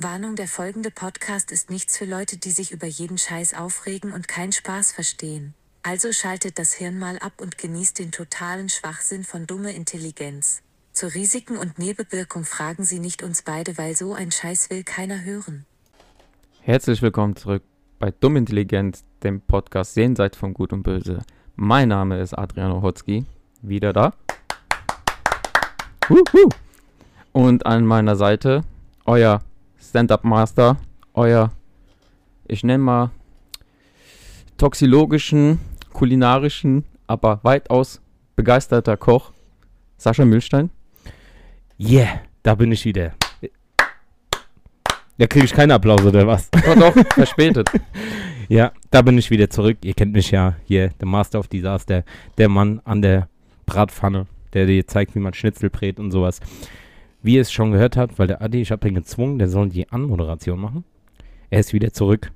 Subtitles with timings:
[0.00, 4.28] Warnung, der folgende Podcast ist nichts für Leute, die sich über jeden Scheiß aufregen und
[4.28, 5.54] keinen Spaß verstehen.
[5.82, 10.62] Also schaltet das Hirn mal ab und genießt den totalen Schwachsinn von dumme Intelligenz.
[10.92, 15.24] Zu Risiken und Nebenwirkung fragen Sie nicht uns beide, weil so ein Scheiß will keiner
[15.24, 15.66] hören.
[16.60, 17.64] Herzlich willkommen zurück
[17.98, 21.22] bei Dumm Intelligenz, dem Podcast Jenseits von Gut und Böse.
[21.56, 23.26] Mein Name ist Adriano Hotzki,
[23.62, 24.12] wieder da.
[26.08, 26.50] Wuhu.
[27.32, 28.62] Und an meiner Seite
[29.04, 29.42] euer
[29.88, 30.76] Stand-Up-Master,
[31.14, 31.50] euer,
[32.46, 33.10] ich nenne mal,
[34.58, 35.60] toxologischen,
[35.94, 38.02] kulinarischen, aber weitaus
[38.36, 39.32] begeisterter Koch,
[39.96, 40.68] Sascha Mühlstein.
[41.80, 43.14] Yeah, da bin ich wieder.
[45.16, 46.50] Da kriege ich keinen Applaus oder was?
[46.52, 47.70] Doch, doch, verspätet.
[48.50, 49.76] Ja, da bin ich wieder zurück.
[49.84, 52.02] Ihr kennt mich ja hier, der Master of Disaster,
[52.38, 53.28] der Mann an der
[53.66, 56.40] Bratpfanne, der dir zeigt, wie man Schnitzel brät und sowas.
[57.22, 59.68] Wie ihr es schon gehört habt, weil der Adi, ich habe ihn gezwungen, der soll
[59.68, 60.84] die Anmoderation machen.
[61.50, 62.30] Er ist wieder zurück.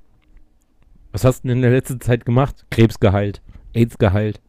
[1.11, 2.65] Was hast du denn in der letzten Zeit gemacht?
[2.69, 3.41] Krebs geheilt,
[3.73, 4.41] AIDS geheilt,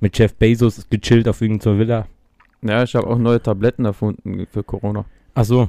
[0.00, 2.06] mit Jeff Bezos gechillt auf irgendeiner Villa.
[2.62, 5.04] Ja, ich habe auch neue Tabletten erfunden für Corona.
[5.34, 5.68] Ach so,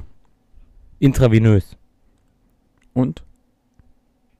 [0.98, 1.76] intravenös.
[2.94, 3.22] Und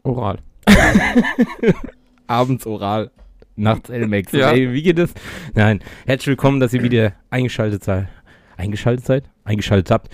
[0.02, 0.38] oral.
[2.26, 3.10] Abends oral,
[3.56, 4.32] nachts Elmex.
[4.32, 4.52] Ja.
[4.52, 5.12] Ey, wie geht es?
[5.54, 8.08] Nein, herzlich willkommen, dass ihr wieder eingeschaltet seid.
[8.56, 9.31] Eingeschaltet seid?
[9.44, 10.08] Eingeschaltet habt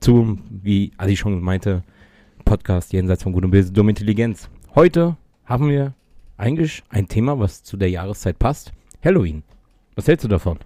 [0.00, 1.82] zu, wie Adi schon meinte,
[2.44, 4.48] Podcast Jenseits von Gut und Böse, Dumme Intelligenz.
[4.74, 5.94] Heute haben wir
[6.36, 8.72] eigentlich ein Thema, was zu der Jahreszeit passt.
[9.04, 9.42] Halloween.
[9.96, 10.58] Was hältst du davon?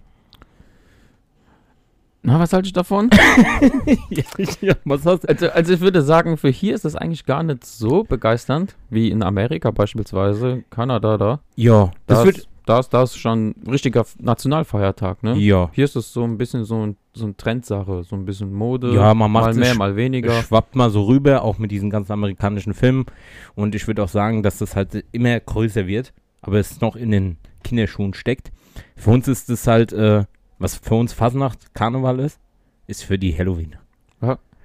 [2.24, 3.10] Na, was halte ich davon?
[4.60, 7.64] ja, was hast Also, also ich würde sagen, für hier ist das eigentlich gar nicht
[7.64, 11.40] so begeisternd, wie in Amerika beispielsweise, Kanada da.
[11.56, 12.38] Ja, das Da wird.
[12.38, 15.34] ist, da ist, da ist schon ein richtiger Nationalfeiertag, ne?
[15.36, 15.70] Ja.
[15.72, 18.94] Hier ist es so ein bisschen so, ein, so eine Trendsache, so ein bisschen Mode.
[18.94, 20.42] Ja, man macht mal mehr, mal weniger.
[20.42, 23.06] schwappt mal so rüber, auch mit diesen ganzen amerikanischen Filmen.
[23.54, 27.10] Und ich würde auch sagen, dass das halt immer größer wird, aber es noch in
[27.10, 28.50] den Kinderschuhen steckt.
[28.96, 30.24] Für uns ist es halt, äh,
[30.58, 32.40] was für uns Fasnacht Karneval ist,
[32.86, 33.76] ist für die Halloween.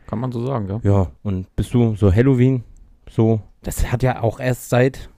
[0.07, 0.79] Kann man so sagen, ja.
[0.83, 2.63] Ja, und bist du so Halloween,
[3.09, 5.09] so, das hat ja auch erst seit,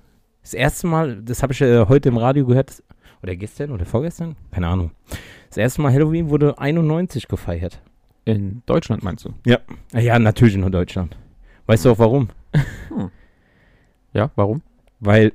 [0.42, 2.84] das erste Mal, das habe ich äh, heute im Radio gehört,
[3.22, 4.92] oder gestern oder vorgestern, keine Ahnung.
[5.50, 7.82] Das erste Mal Halloween wurde 91 gefeiert.
[8.26, 9.34] In Deutschland meinst du?
[9.94, 11.18] Ah Ja, natürlich in Deutschland.
[11.66, 12.30] Weißt du auch warum?
[14.14, 14.62] Ja, warum?
[15.02, 15.32] weil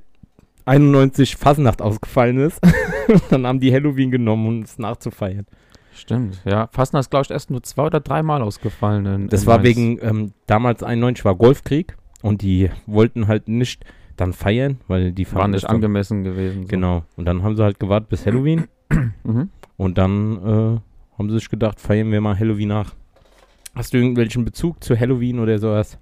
[0.67, 2.61] 91 Fasnacht ausgefallen ist.
[3.31, 5.47] dann haben die Halloween genommen, um es nachzufeiern.
[5.95, 6.69] Stimmt, ja.
[6.73, 9.07] Fastnacht ist, glaube ich, erst nur zwei oder dreimal ausgefallen.
[9.07, 9.69] In, Das in war Mainz.
[9.69, 13.85] wegen, ähm, damals 91 war Golfkrieg und die wollten halt nicht
[14.17, 16.63] dann feiern, weil die War fanden nicht angemessen gewesen.
[16.63, 16.69] So.
[16.69, 17.05] Genau.
[17.17, 18.65] Und dann haben sie halt gewartet bis Halloween
[19.25, 19.51] Mhm.
[19.85, 20.81] Und dann äh,
[21.19, 22.95] haben sie sich gedacht, feiern wir mal Halloween nach.
[23.75, 25.99] Hast du irgendwelchen Bezug zu Halloween oder sowas?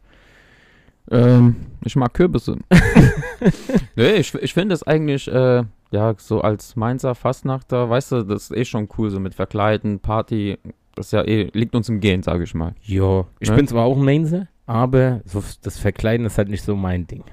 [1.10, 2.56] Ähm, ich mag Kürbisse.
[3.96, 8.44] nee, ich, ich finde es eigentlich, äh, ja, so als Mainzer Fastnachter, weißt du, das
[8.50, 10.58] ist eh schon cool, so mit Verkleiden, Party.
[10.94, 12.74] Das ja eh, liegt uns im Gehen, sage ich mal.
[12.82, 13.24] Ja.
[13.40, 13.56] Ich Ne?
[13.56, 17.24] bin zwar auch ein Mainzer, aber so, das Verkleiden ist halt nicht so mein Ding.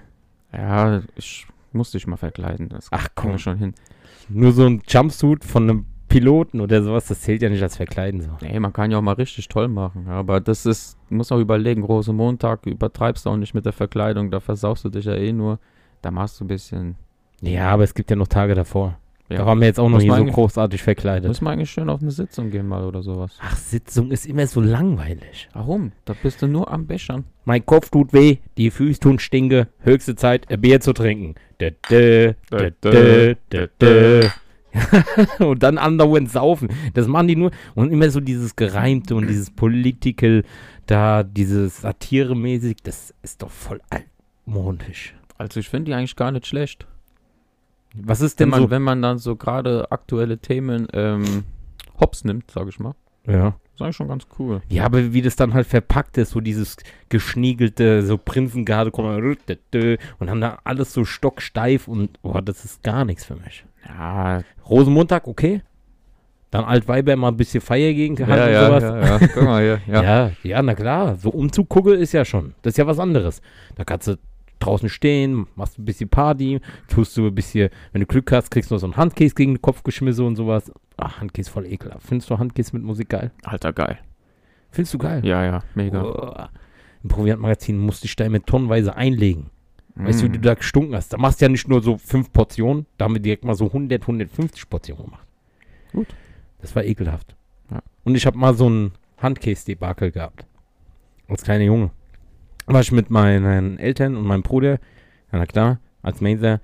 [0.54, 2.70] Ja, ich muss dich mal verkleiden.
[2.70, 3.38] Das Ach komm.
[3.38, 3.74] schon hin.
[4.30, 8.22] Nur so ein Jumpsuit von einem Piloten oder sowas, das zählt ja nicht als Verkleiden
[8.22, 8.32] so.
[8.42, 10.08] Nee, man kann ja auch mal richtig toll machen.
[10.10, 14.32] Aber das ist, muss auch überlegen, große Montag, übertreibst du auch nicht mit der Verkleidung,
[14.32, 15.60] da versaust du dich ja eh nur.
[16.02, 16.96] Da machst du ein bisschen.
[17.42, 18.98] Ja, aber es gibt ja noch Tage davor.
[19.30, 19.38] Ja.
[19.38, 21.28] Da waren wir jetzt auch noch nie so großartig verkleidet.
[21.28, 23.38] Muss man eigentlich schön auf eine Sitzung gehen mal oder sowas.
[23.40, 25.50] Ach, Sitzung ist immer so langweilig.
[25.54, 25.92] Warum?
[26.06, 27.26] Da bist du nur am Bechern.
[27.46, 31.36] Mein Kopf tut weh, die Füße tun stinke, höchste Zeit, ein Bier zu trinken.
[31.62, 34.30] Dö, dö, dö, dö, dö, dö.
[35.40, 36.70] und dann andauernd saufen.
[36.94, 37.52] Das machen die nur.
[37.76, 40.44] Und immer so dieses Gereimte und dieses Political,
[40.86, 45.16] da dieses Satire-mäßig, das ist doch voll altmodisch.
[45.38, 46.86] Also ich finde die eigentlich gar nicht schlecht.
[47.96, 48.70] Was ist Wenn denn man, so?
[48.70, 51.44] wenn man dann so gerade aktuelle Themen ähm,
[52.00, 52.94] hops nimmt, sage ich mal.
[53.26, 53.56] Ja.
[53.74, 54.62] ist eigentlich schon ganz cool.
[54.70, 56.78] Ja, aber wie das dann halt verpackt ist, so dieses
[57.10, 59.38] geschniegelte, so Prinzengarde kommen
[60.20, 63.66] und haben da alles so stocksteif und boah, das ist gar nichts für mich.
[63.88, 65.62] Ja, Rosenmontag, okay.
[66.52, 68.84] Dann Altweiber mal ein bisschen Feier gegen ja, ja, und sowas.
[68.84, 69.28] ja, ja.
[69.28, 69.82] Guck mal hier.
[69.88, 70.02] Ja.
[70.04, 70.32] Ja.
[70.44, 71.16] ja, na klar.
[71.16, 72.56] So umzugucke ist ja schon.
[72.64, 73.42] Das ist ja was anderes.
[73.76, 74.18] Da kannst du
[74.60, 78.72] draußen stehen, machst ein bisschen Party, tust du ein bisschen, wenn du Glück hast, kriegst
[78.72, 80.72] du noch so ein Handkäse gegen den Kopf geschmissen und sowas.
[80.98, 82.06] Ach, Handkäse voll ekelhaft.
[82.06, 83.32] Findest du Handkäse mit Musik geil?
[83.44, 84.00] Alter, geil.
[84.72, 85.26] Findest du geil?
[85.26, 86.04] Ja, ja, mega.
[86.04, 86.50] Uah.
[87.04, 89.50] Im Proviantmagazin musste ich da immer tonnenweise einlegen.
[90.02, 90.34] Weißt du, wie Mm.
[90.34, 91.12] du da gestunken hast?
[91.14, 93.66] Da machst du ja nicht nur so fünf Portionen, da haben wir direkt mal so
[93.68, 95.28] 100, 150 Portionen gemacht.
[95.92, 96.08] Gut.
[96.62, 97.36] Das war ekelhaft.
[97.70, 97.82] Ja.
[98.06, 100.46] Und ich habe mal so ein Handkäse-Debakel gehabt.
[101.28, 101.92] Als kleiner Junge.
[102.66, 104.74] war ich mit meinen Eltern und meinem Bruder,
[105.32, 106.62] ja na klar, als Mainzer,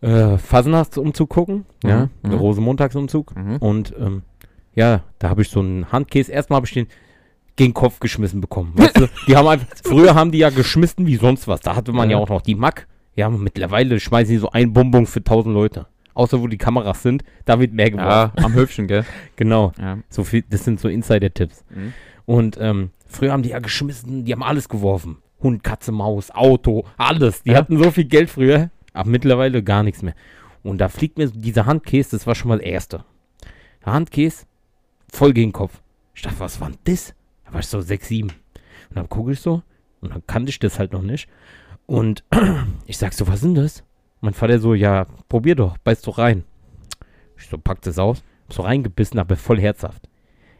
[0.00, 2.38] äh, Fasnachtsumzug gucken, ja, Mhm, der mhm.
[2.38, 3.36] Rosenmontagsumzug.
[3.36, 3.56] Mhm.
[3.58, 4.22] Und ähm,
[4.74, 6.32] ja, da habe ich so einen Handkäse.
[6.32, 6.86] Erstmal habe ich den
[7.56, 8.72] gegen Kopf geschmissen bekommen.
[8.74, 9.08] Weißt du?
[9.26, 11.60] Die haben einfach, früher haben die ja geschmissen wie sonst was.
[11.60, 12.22] Da hatte man ja, Ja.
[12.22, 12.86] auch noch die Mack.
[13.14, 15.86] Ja, mittlerweile schmeißen die so ein Bonbon für 1000 Leute.
[16.14, 18.32] Außer wo die Kameras sind, da wird mehr geworfen.
[18.36, 19.04] Ja, am Hübschen, gell?
[19.36, 19.72] Genau.
[19.78, 19.98] Ja.
[20.08, 21.64] So viel, das sind so Insider-Tipps.
[21.70, 21.92] Mhm.
[22.26, 25.18] Und ähm, früher haben die ja geschmissen, die haben alles geworfen.
[25.42, 27.42] Hund, Katze, Maus, Auto, alles.
[27.42, 27.56] Die Ja.
[27.58, 30.14] hatten so viel Geld früher, aber mittlerweile gar nichts mehr.
[30.62, 33.04] Und da fliegt mir dieser Handkäse, das war schon mal das Erste.
[33.84, 34.44] Der Handkäse,
[35.12, 35.80] voll gegen den Kopf.
[36.14, 37.14] Ich dachte, was war denn das?
[37.52, 38.28] War ich so 6, 7.
[38.30, 38.34] Und
[38.96, 39.62] dann gucke ich so
[40.00, 41.28] und dann kannte ich das halt noch nicht.
[41.86, 42.24] Und
[42.86, 43.84] ich sag so, was denn das?
[44.20, 46.44] Mein Vater so, ja, probier doch, beiß doch rein.
[47.36, 50.08] Ich so, pack das aus, so reingebissen, aber voll herzhaft.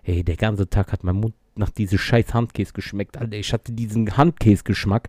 [0.03, 3.19] Ey, der ganze Tag hat mein Mund nach diesem scheiß Handkäse geschmeckt.
[3.19, 5.09] Alter, ich hatte diesen Handkäse-Geschmack.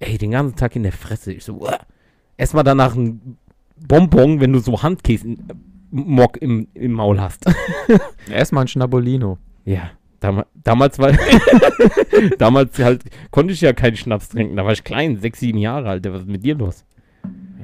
[0.00, 1.32] Ey, den ganzen Tag in der Fresse.
[1.32, 1.78] Ich so, uah.
[2.36, 3.38] erstmal danach ein
[3.76, 7.44] Bonbon, wenn du so Handkäse in, äh, im, im Maul hast.
[8.30, 9.38] Erstmal ein Schnabolino.
[9.64, 11.12] Ja, dam damals war,
[12.38, 14.56] damals halt, konnte ich ja keinen Schnaps trinken.
[14.56, 16.10] Da war ich klein, sechs, sieben Jahre alt.
[16.10, 16.84] Was ist mit dir los?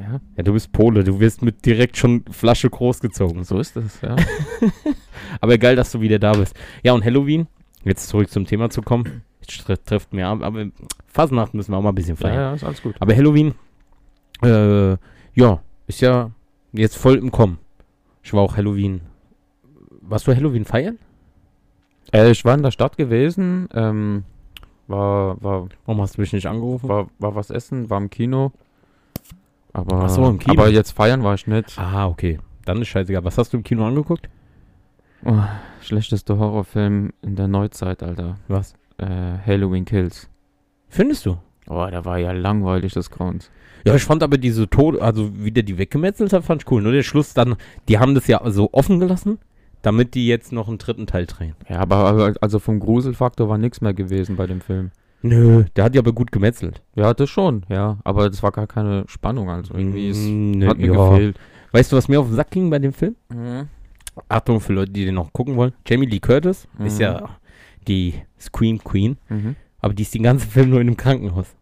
[0.00, 3.44] Ja, Ja, du bist Pole, du wirst mit direkt schon Flasche großgezogen.
[3.44, 4.16] so ist es, ja.
[5.40, 6.54] Aber geil, dass du wieder da bist.
[6.82, 7.46] Ja, und Halloween,
[7.84, 9.22] jetzt zurück zum Thema zu kommen.
[9.40, 10.66] Jetzt trifft mir ab, aber
[11.06, 12.34] Fasnacht müssen wir auch mal ein bisschen ja, feiern.
[12.34, 12.96] ja, ist alles gut.
[13.00, 13.54] Aber Halloween,
[14.42, 14.96] äh,
[15.34, 16.30] ja, ist ja
[16.72, 17.58] jetzt voll im Kommen.
[18.22, 19.00] Ich war auch Halloween.
[20.02, 20.98] Warst du Halloween feiern?
[22.12, 24.24] Äh, ich war in der Stadt gewesen, ähm,
[24.86, 26.88] war, war, Warum hast du mich nicht angerufen?
[26.88, 28.52] war, war was essen, war im Kino.
[29.72, 30.54] Aber, Ach so, im Kino.
[30.60, 31.78] aber jetzt feiern war ich nicht.
[31.78, 32.38] Ah, okay.
[32.64, 33.24] Dann ist scheißegal.
[33.24, 34.28] Was hast du im Kino angeguckt?
[35.24, 35.36] Oh,
[35.80, 38.38] schlechteste Horrorfilm in der Neuzeit, Alter.
[38.48, 38.74] Was?
[38.98, 39.06] Äh,
[39.44, 40.28] Halloween Kills.
[40.88, 41.36] Findest du?
[41.68, 43.50] Oh, der war ja langweilig, das Grund.
[43.84, 46.82] Ja, ich fand aber diese Tod, also wie der die weggemetzelt hat, fand ich cool.
[46.82, 47.56] Nur der Schluss dann,
[47.88, 49.38] die haben das ja so offen gelassen,
[49.82, 51.54] damit die jetzt noch einen dritten Teil drehen.
[51.68, 54.90] Ja, aber aber also vom Gruselfaktor war nichts mehr gewesen bei dem Film.
[55.22, 56.80] Nö, der hat ja aber gut gemetzelt.
[56.94, 57.98] Ja, das schon, ja.
[58.04, 61.10] Aber das war gar keine Spannung, also irgendwie ist, Mm, hat mir ja.
[61.10, 61.36] gefehlt.
[61.72, 63.16] Weißt du, was mir auf den Sack ging bei dem Film?
[64.28, 65.72] Achtung für Leute, die den noch gucken wollen.
[65.86, 67.00] Jamie Lee Curtis ist Mhm.
[67.02, 67.28] ja
[67.86, 69.56] die Scream Queen, Mhm.
[69.80, 71.54] aber die ist den ganzen Film nur in einem Krankenhaus.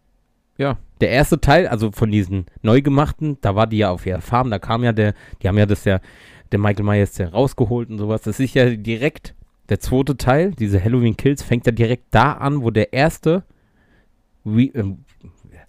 [0.57, 0.77] Ja.
[1.01, 4.49] Der erste Teil, also von diesen neu gemachten, da war die ja auf ihrer Farm,
[4.49, 5.99] da kam ja der, die haben ja das ja,
[6.51, 8.21] der Michael Myers ja rausgeholt und sowas.
[8.21, 9.33] Das ist ja direkt,
[9.69, 13.43] der zweite Teil, diese Halloween Kills, fängt ja direkt da an, wo der erste,
[14.45, 14.99] Re ähm,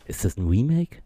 [0.07, 0.99] ist das ein Remake?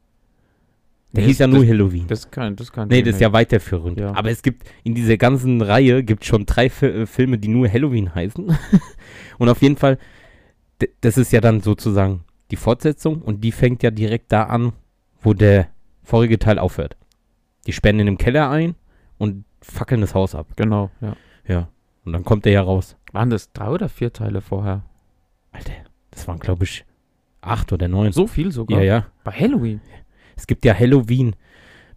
[1.14, 2.06] Der Nee, hieß ja das- nur Halloween.
[2.06, 2.88] Das kann, das kann.
[2.88, 3.98] Nee, das ist ja weiterführend.
[3.98, 4.14] Ja.
[4.14, 7.70] Aber es gibt in dieser ganzen Reihe gibt schon drei Fi äh, Filme, die nur
[7.70, 8.56] Halloween heißen.
[9.38, 9.98] und auf jeden Fall,
[11.00, 14.72] das ist ja dann sozusagen die Fortsetzung und die fängt ja direkt da an,
[15.20, 15.68] wo der
[16.02, 16.96] vorige Teil aufhört.
[17.66, 18.74] Die sperren in dem Keller ein
[19.18, 20.48] und fackeln das Haus ab.
[20.56, 21.16] Genau, ja.
[21.46, 21.68] Ja.
[22.04, 22.96] Und dann kommt er ja raus.
[23.12, 24.82] Waren das drei oder vier Teile vorher?
[25.52, 25.72] Alter,
[26.10, 26.84] das waren, glaube ich,
[27.40, 28.12] acht oder neun.
[28.12, 28.78] So viel sogar?
[28.78, 29.06] ja, ja.
[29.24, 29.80] Bei Halloween?
[30.36, 31.36] Es gibt ja Halloween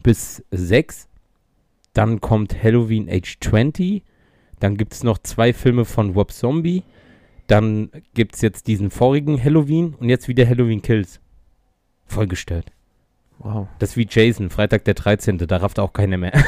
[0.04, 1.08] bis 6.
[1.94, 4.04] Dann kommt Halloween Age 20.
[4.60, 6.84] Dann gibt es noch zwei Filme von Rob Zombie.
[7.48, 11.20] Dann gibt es jetzt diesen vorigen Halloween und jetzt wieder Halloween Kills.
[12.06, 12.72] Voll gestört.
[13.40, 13.68] Wow.
[13.80, 15.38] Das ist wie Jason, Freitag der 13.
[15.38, 16.34] Da rafft auch keiner mehr.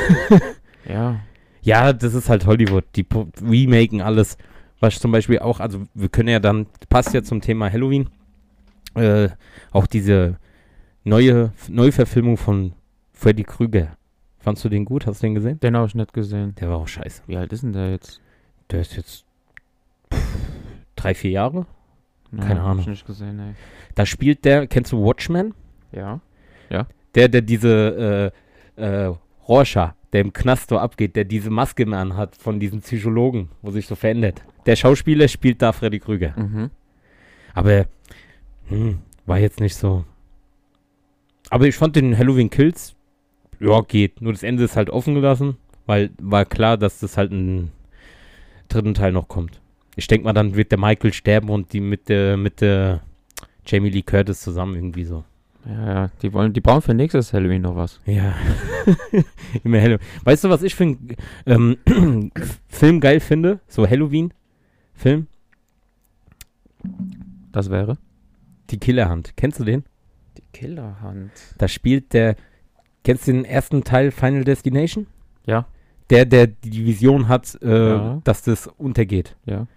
[0.88, 1.20] Ja.
[1.62, 2.86] ja, das ist halt Hollywood.
[2.96, 3.06] Die
[3.42, 4.38] remaken alles.
[4.80, 8.10] Was zum Beispiel auch, also wir können ja dann, passt ja zum Thema Halloween,
[8.94, 9.30] äh,
[9.72, 10.38] auch diese
[11.04, 12.74] neue Neuverfilmung von
[13.12, 13.98] Freddy Krüger.
[14.38, 15.08] Fandst du den gut?
[15.08, 15.60] Hast du den gesehen?
[15.60, 16.54] Den habe ich nicht gesehen.
[16.56, 17.24] Der war auch scheiße.
[17.26, 18.22] Wie alt ist denn der jetzt?
[18.70, 19.26] Der ist jetzt
[20.14, 20.38] pff,
[20.96, 21.66] drei, vier Jahre.
[22.32, 22.82] Ja, Keine hab Ahnung.
[22.82, 23.56] Ich nicht gesehen, ey.
[23.96, 25.54] Da spielt der, kennst du Watchmen?
[25.92, 26.22] Ja.
[27.18, 28.32] Der, der diese
[28.78, 29.16] äh, äh,
[29.48, 33.72] Rorschach, der im Knast so abgeht, der diese Maske immer anhat von diesem Psychologen, wo
[33.72, 34.44] sich so verändert.
[34.66, 36.34] Der Schauspieler spielt da Freddy Krüger.
[36.38, 36.70] Mhm.
[37.54, 37.86] Aber
[38.70, 40.06] hm, war jetzt nicht so.
[41.50, 42.96] Aber ich fand den Halloween Kills,
[43.60, 44.22] ja, geht.
[44.22, 47.72] Nur das Ende ist halt offen gelassen, weil war klar, dass das halt einen
[48.68, 49.62] dritten Teil noch kommt.
[49.96, 53.02] Ich denke mal, dann wird der Michael sterben und die mit der, mit der
[53.66, 55.24] Jamie Lee Curtis zusammen irgendwie so.
[55.66, 56.12] Ja, ja.
[56.22, 58.00] Die wollen, die brauchen für nächstes Halloween noch was.
[58.06, 58.36] Ja.
[59.64, 60.06] Immer Halloween.
[60.24, 62.32] Weißt du, was ich für einen ähm,
[62.68, 63.60] Film geil finde?
[63.68, 65.28] So Halloween-Film?
[67.52, 67.98] Das wäre?
[68.70, 69.34] Die Killerhand.
[69.36, 69.84] Kennst du den?
[70.38, 71.32] Die Killerhand.
[71.58, 72.36] Da spielt der.
[73.04, 75.08] Kennst du den ersten Teil Final Destination?
[75.46, 75.66] Ja.
[76.10, 78.22] Der, der die Vision hat, äh, Ja.
[78.24, 79.36] dass das untergeht.
[79.46, 79.68] Ja.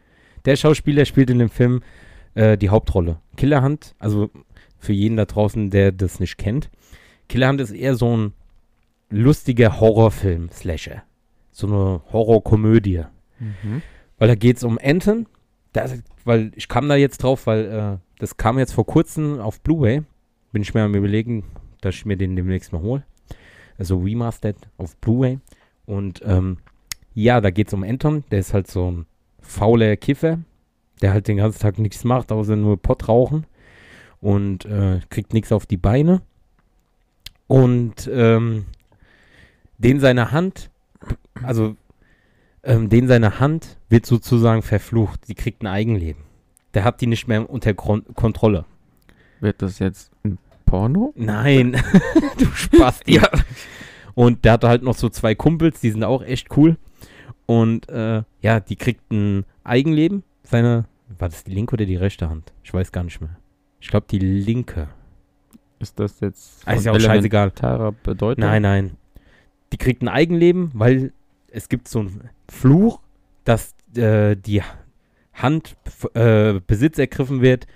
[0.44, 1.82] Der Schauspieler spielt in dem Film
[2.34, 3.18] äh, die Hauptrolle.
[3.36, 4.30] Killerhand, also
[4.80, 6.70] für jeden da draußen, der das nicht kennt,
[7.30, 8.32] Killerhand ist eher so ein
[9.08, 11.04] lustiger Horrorfilm, Slasher.
[11.52, 13.04] So eine Horrorkomödie.
[13.38, 13.82] Mhm.
[14.18, 15.26] Weil da geht es um Enten.
[15.72, 15.86] Da,
[16.24, 20.02] weil ich kam da jetzt drauf, weil äh, das kam jetzt vor kurzem auf Blu-ray.
[20.52, 21.44] Bin ich mir am überlegen,
[21.80, 23.04] dass ich mir den demnächst mal hole.
[23.78, 25.38] Also remastered auf Blu-ray.
[25.86, 26.58] Und ähm,
[27.14, 28.24] ja, da geht es um Anton.
[28.30, 29.06] Der ist halt so ein
[29.40, 30.40] fauler Kiffer,
[31.00, 33.46] der halt den ganzen Tag nichts macht, außer nur Pott rauchen.
[34.20, 36.22] Und äh, kriegt nichts auf die Beine.
[37.46, 38.66] Und ähm,
[39.78, 40.70] den seine Hand,
[41.42, 41.76] also
[42.62, 45.24] ähm, den seine Hand wird sozusagen verflucht.
[45.26, 46.22] Sie kriegt ein Eigenleben.
[46.74, 48.66] Der hat die nicht mehr unter Kron Kontrolle.
[49.40, 51.12] Wird das jetzt ein Porno?
[51.16, 51.82] Nein,
[52.38, 53.00] du Spaß.
[53.06, 53.28] ja.
[54.14, 56.76] Und der hatte halt noch so zwei Kumpels, die sind auch echt cool.
[57.46, 60.22] Und äh, ja, die kriegt ein Eigenleben.
[60.44, 60.84] Seine,
[61.18, 62.52] war das die linke oder die rechte Hand?
[62.62, 63.36] Ich weiß gar nicht mehr.
[63.80, 64.88] Ich glaube die linke.
[65.78, 67.52] Ist das jetzt Ah, ist ja auch scheißegal.
[68.02, 68.44] Bedeutung?
[68.44, 68.96] Nein, nein.
[69.72, 71.12] Die kriegt ein Eigenleben, weil
[71.48, 73.00] es gibt so einen Fluch,
[73.44, 74.62] dass äh, die
[75.32, 75.76] Hand
[76.14, 77.66] äh, Besitz ergriffen wird.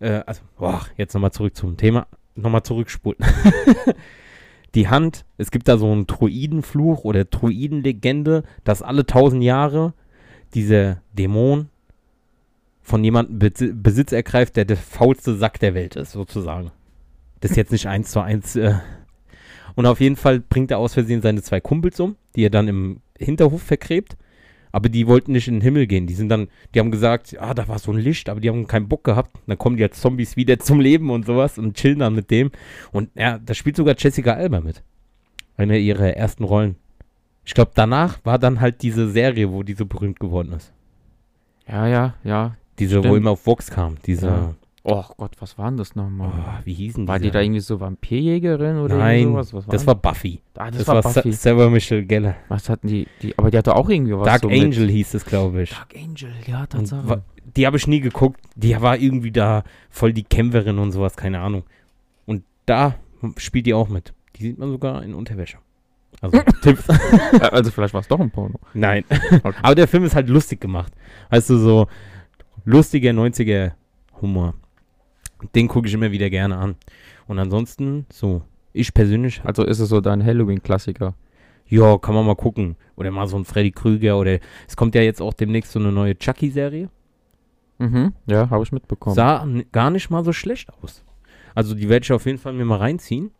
[0.00, 2.06] Äh, also, boah, jetzt nochmal zurück zum Thema.
[2.34, 3.18] Nochmal zurückspulen.
[4.74, 9.94] die Hand, es gibt da so einen Druidenfluch oder Druidenlegende, dass alle tausend Jahre
[10.54, 11.68] dieser Dämon
[12.88, 16.70] von jemandem Besi- Besitz ergreift, der der faulste Sack der Welt ist, sozusagen.
[17.40, 18.56] Das ist jetzt nicht eins zu eins.
[18.56, 18.74] Äh.
[19.76, 22.66] Und auf jeden Fall bringt er aus Versehen seine zwei Kumpels um, die er dann
[22.66, 24.16] im Hinterhof vergräbt.
[24.72, 26.06] Aber die wollten nicht in den Himmel gehen.
[26.06, 28.66] Die sind dann, die haben gesagt, ah, da war so ein Licht, aber die haben
[28.66, 29.36] keinen Bock gehabt.
[29.46, 32.50] Dann kommen die als Zombies wieder zum Leben und sowas und chillen dann mit dem.
[32.92, 34.82] Und ja, da spielt sogar Jessica Alba mit.
[35.56, 36.76] Eine ihrer ersten Rollen.
[37.44, 40.72] Ich glaube, danach war dann halt diese Serie, wo die so berühmt geworden ist.
[41.66, 42.56] Ja, ja, ja.
[42.78, 43.16] Diese, wo Stimmt.
[43.16, 43.96] immer auf Vox kam.
[44.06, 44.54] Diese, Ja.
[44.84, 46.30] Oh Gott, was war denn das nochmal?
[46.32, 47.08] oh, wie hießen die?
[47.08, 49.52] war die da irgendwie so Vampirjägerin oder Nein, sowas?
[49.52, 50.40] Was das war Buffy.
[50.56, 51.32] Ah, Das, das, war, war Sa Buffy.
[51.32, 52.36] Sarah Michelle Gellar.
[52.48, 53.36] Was hatten die, die?
[53.36, 55.70] Aber die hatte auch irgendwie was Dark so mit- Angel hieß es, glaube ich.
[55.70, 57.22] Dark Angel, ja, Tatsache.
[57.56, 58.40] die habe ich nie geguckt.
[58.54, 61.64] Die war irgendwie da voll die Kämpferin und sowas, keine Ahnung.
[62.24, 62.94] Und da
[63.36, 64.14] spielt die auch mit.
[64.36, 65.58] Die sieht man sogar in Unterwäsche.
[66.22, 66.88] Also Tipps.
[66.88, 68.58] Äh, also vielleicht war es doch ein Porno.
[68.72, 69.04] Nein.
[69.42, 69.52] Okay.
[69.62, 70.92] Aber der Film ist halt lustig gemacht.
[71.28, 71.88] Weißt du, so
[72.68, 73.72] lustiger 90er
[74.20, 74.54] Humor.
[75.54, 76.76] Den gucke ich immer wieder gerne an.
[77.26, 81.14] Und ansonsten, so, ich persönlich, Also ist es so dein Halloween-Klassiker.
[81.68, 82.76] ja, kann man mal gucken.
[82.96, 85.92] Oder mal so ein Freddy Krüger oder es kommt ja jetzt auch demnächst so eine
[85.92, 86.90] neue Chucky-Serie.
[87.78, 88.12] Mhm.
[88.26, 89.14] Ja, habe ich mitbekommen.
[89.14, 91.04] Sah gar nicht mal so schlecht aus.
[91.54, 93.30] Also die werde ich auf jeden Fall mir mal reinziehen.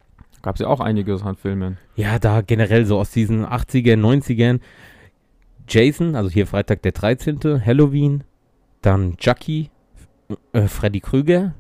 [0.41, 1.77] Gab es ja auch einiges an Filmen.
[1.97, 4.61] Ja, da generell so aus diesen 80ern, 90ern.
[5.69, 8.25] Jason, also hier Freitag der 13., Halloween,
[8.83, 9.71] dann Chucky,
[10.53, 11.55] äh, Freddy Krüger.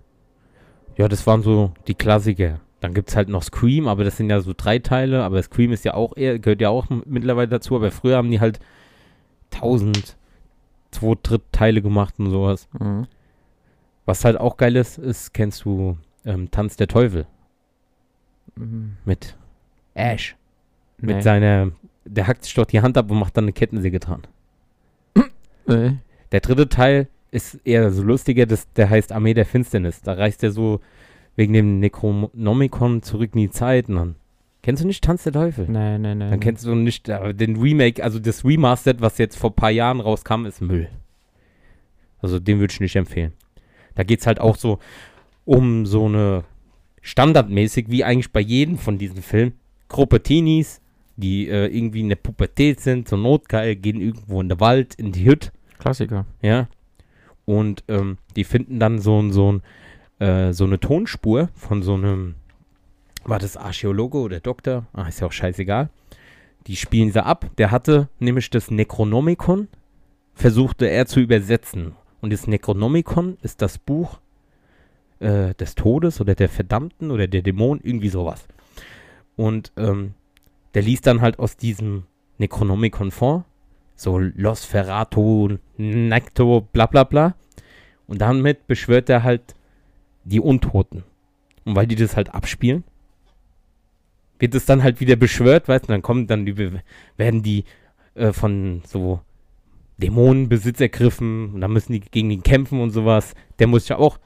[0.96, 2.60] Ja, das waren so die Klassiker.
[2.80, 5.24] Dann gibt es halt noch Scream, aber das sind ja so drei Teile.
[5.24, 7.74] Aber Scream ist ja auch eher, gehört ja auch mittlerweile dazu.
[7.76, 8.60] Aber früher haben die halt
[9.50, 10.16] tausend,
[10.90, 12.68] zwei Drittteile gemacht und sowas.
[12.78, 13.06] Mhm.
[14.06, 17.26] Was halt auch geil ist, ist, kennst du ähm, Tanz der Teufel
[18.56, 18.96] Mhm.
[19.04, 19.36] mit
[19.94, 20.36] Ash.
[21.00, 21.22] Mit Nee.
[21.22, 21.70] seiner,
[22.04, 24.22] der hackt sich doch die Hand ab und macht dann eine Kettensäge dran.
[25.66, 25.98] Nee.
[26.32, 30.02] Der dritte Teil ist eher so lustiger, das, der heißt Armee der Finsternis.
[30.02, 30.80] Da reist er so
[31.36, 34.16] wegen dem Necronomicon zurück in die Zeit dann.
[34.62, 35.66] Kennst du nicht Tanz der Teufel?
[35.68, 36.28] Nee, nee, nee.
[36.28, 39.70] Dann kennst du nicht äh, den Remake, also das Remastered, was jetzt vor ein paar
[39.70, 40.88] Jahren rauskam, ist Müll.
[42.20, 43.32] Also den würde ich nicht empfehlen.
[43.94, 44.78] Da geht es halt auch so
[45.44, 46.44] um so eine
[47.02, 49.52] standardmäßig, wie eigentlich bei jedem von diesen Filmen,
[49.88, 50.80] Gruppe Teenies,
[51.16, 55.12] die äh, irgendwie in der Pubertät sind, so notgeil, gehen irgendwo in den Wald, in
[55.12, 56.26] die Hütte, Klassiker.
[56.42, 56.68] ja.
[57.44, 59.60] Und ähm, die finden dann so, so,
[60.18, 62.34] äh, so eine Tonspur von so einem,
[63.24, 64.86] war das Archäologe oder Doktor?
[64.92, 65.88] Ah, ist ja auch scheißegal.
[66.66, 67.46] Die spielen sie ab.
[67.56, 69.68] Der hatte nämlich das Necronomicon,
[70.34, 71.94] versuchte er zu übersetzen.
[72.20, 74.20] Und das Necronomicon ist das Buch
[75.20, 78.46] äh, des Todes oder der Verdammten oder der Dämonen, irgendwie sowas.
[79.36, 80.12] Und ähm,
[80.74, 82.04] der liest dann halt aus diesem
[82.38, 83.44] Necronomicon vor.
[83.98, 87.34] So Los Ferrato, Necto, bla bla bla.
[88.06, 89.56] Und damit beschwört er halt
[90.22, 91.02] die Untoten.
[91.64, 92.84] Und weil die das halt abspielen,
[94.38, 96.56] wird es dann halt wieder beschwört, weißt du, dann kommen dann die,
[97.16, 97.64] werden die
[98.14, 99.20] äh, von so
[99.96, 103.34] Dämonenbesitz ergriffen und dann müssen die gegen ihn kämpfen und sowas.
[103.58, 104.20] Der muss ja auch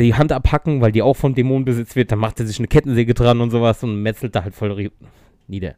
[0.00, 3.14] die Hand abhacken, weil die auch vom Dämonenbesitz wird, dann macht er sich eine Kettensäge
[3.14, 4.90] dran und sowas und metzelt da halt voll
[5.46, 5.76] nieder.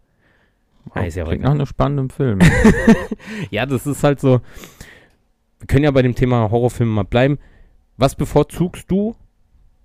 [0.95, 1.51] Ah, ist ja Klingt egal.
[1.51, 2.39] nach einem spannenden Film.
[3.51, 4.41] Ja, das ist halt so.
[5.61, 7.39] Wir können ja bei dem Thema Horrorfilme mal bleiben.
[7.97, 9.17] was bevorzugst du,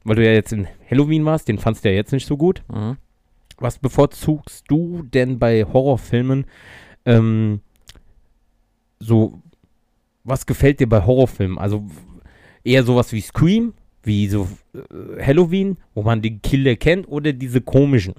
[0.03, 2.63] weil du ja jetzt in Halloween warst, den fandst du ja jetzt nicht so gut.
[2.71, 2.97] Mhm.
[3.57, 6.45] Was bevorzugst du denn bei Horrorfilmen?
[7.05, 7.61] Ähm,
[8.99, 9.41] so,
[10.23, 11.57] was gefällt dir bei Horrorfilmen?
[11.57, 11.85] Also
[12.63, 17.61] eher sowas wie Scream, wie so äh, Halloween, wo man den Killer kennt, oder diese
[17.61, 18.13] komischen?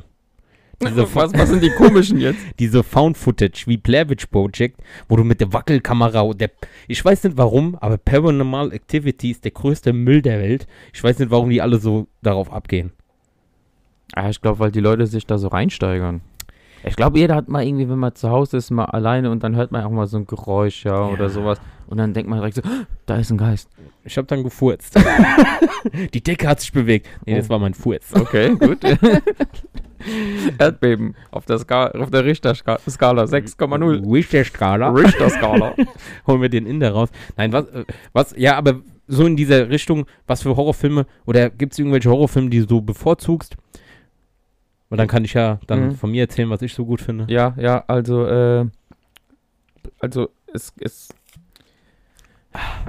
[0.84, 2.38] Was, was sind die komischen jetzt?
[2.58, 6.50] diese Found Footage wie Blair Witch Project, wo du mit der Wackelkamera und der,
[6.88, 10.66] ich weiß nicht warum, aber Paranormal Activity ist der größte Müll der Welt.
[10.92, 12.92] Ich weiß nicht, warum die alle so darauf abgehen.
[14.14, 16.20] Ah, ich glaube, weil die Leute sich da so reinsteigern.
[16.86, 19.56] Ich glaube, jeder hat mal irgendwie, wenn man zu Hause ist, mal alleine und dann
[19.56, 21.12] hört man auch mal so ein Geräusch, ja, Ja.
[21.12, 21.58] oder sowas.
[21.86, 23.70] Und dann denkt man direkt so, "Ah, da ist ein Geist.
[24.04, 24.94] Ich habe dann gefurzt.
[26.14, 27.08] die Decke hat sich bewegt.
[27.24, 27.50] Nee, das Oh.
[27.50, 28.12] war mein Furz.
[28.14, 28.78] Okay, gut.
[30.58, 32.76] Erdbeben auf der, Ska auf der Richter-Skala
[33.24, 34.12] 6,0.
[34.12, 34.90] Richter-Skala.
[34.90, 35.74] Richter-Skala.
[36.26, 37.08] Holen wir den Inder raus.
[37.36, 41.72] Nein, was, äh, was, ja, aber so in dieser Richtung, was für Horrorfilme, oder gibt
[41.72, 43.56] es irgendwelche Horrorfilme, die du bevorzugst?
[44.90, 45.94] Und dann kann ich ja dann Mhm.
[45.96, 47.26] von mir erzählen, was ich so gut finde.
[47.28, 48.66] Ja, ja, also, äh,
[49.98, 51.08] also es, es,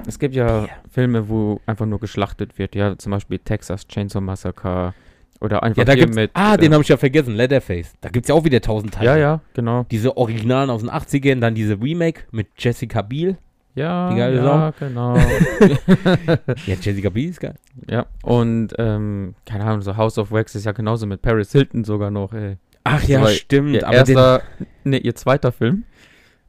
[0.06, 4.94] es gibt ja Filme, wo einfach nur geschlachtet wird, ja, zum Beispiel Texas Chainsaw Massacre
[5.40, 7.94] oder einfach Ja, da hier mit, ah, äh, den habe ich ja vergessen, Leatherface.
[8.00, 9.06] Da gibt es ja auch wieder tausend Teile.
[9.10, 13.36] ja, ja, genau, Diese Originalen aus den 80ern, dann diese Remake mit Jessica Biel.
[13.74, 15.16] ja, Die geile ja, genau,
[16.66, 17.54] Ja, Jessica Biel ist geil.
[17.88, 21.84] ja, und, ähm, keine Ahnung, so House of Wax ist ja genauso mit Paris Hilton
[21.84, 22.56] sogar noch, ey.
[22.84, 23.74] Ach ja, stimmt.
[23.74, 24.42] Ihr Aber den, erster,
[24.84, 25.84] ne, ihr zweiter Film.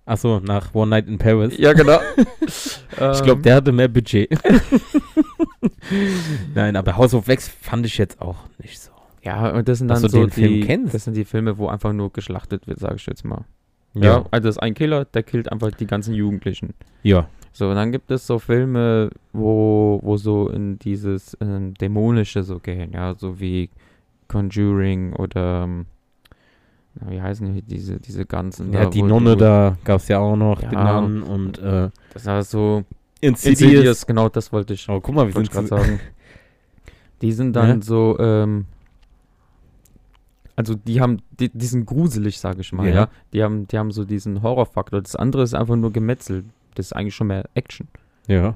[0.07, 1.57] Achso, nach One Night in Paris.
[1.57, 1.99] Ja, genau.
[2.41, 4.29] Ich glaube, der hatte mehr Budget.
[6.55, 8.91] Nein, aber House of Wax fand ich jetzt auch nicht so.
[9.21, 10.93] Ja, und das sind Dass dann du so den Film die, kennst.
[10.95, 13.45] das sind die Filme, wo einfach nur geschlachtet wird, sage ich jetzt mal.
[13.93, 14.25] Ja.
[14.31, 16.73] also das ist ein Killer, der killt einfach die ganzen Jugendlichen.
[17.03, 17.27] Ja.
[17.51, 22.59] So, und dann gibt es so Filme, wo, wo so in dieses ähm, Dämonische so
[22.59, 23.69] gehen, ja, so wie
[24.27, 25.85] Conjuring oder ähm,
[26.99, 28.71] na, wie heißen die, diese, diese ganzen.
[28.73, 30.69] Ja, da, die Nonne wo, da gab es ja auch noch, Ja.
[30.69, 32.83] den Namen und äh, Das war so
[33.21, 33.61] Insidious.
[33.61, 35.99] Insidious, genau, das wollte ich, Oh, guck mal, wir wollte sind gerade sagen.
[37.21, 37.81] Die sind dann Ja.
[37.81, 38.65] so, ähm,
[40.55, 42.93] also die haben, die, die sind gruselig, sage ich mal, Ja.
[42.93, 43.07] ja.
[43.33, 45.01] Die haben, die haben so diesen Horrorfaktor.
[45.01, 46.45] Das andere ist einfach nur Gemetzel.
[46.75, 47.87] Das ist eigentlich schon mehr Action.
[48.27, 48.55] Ja.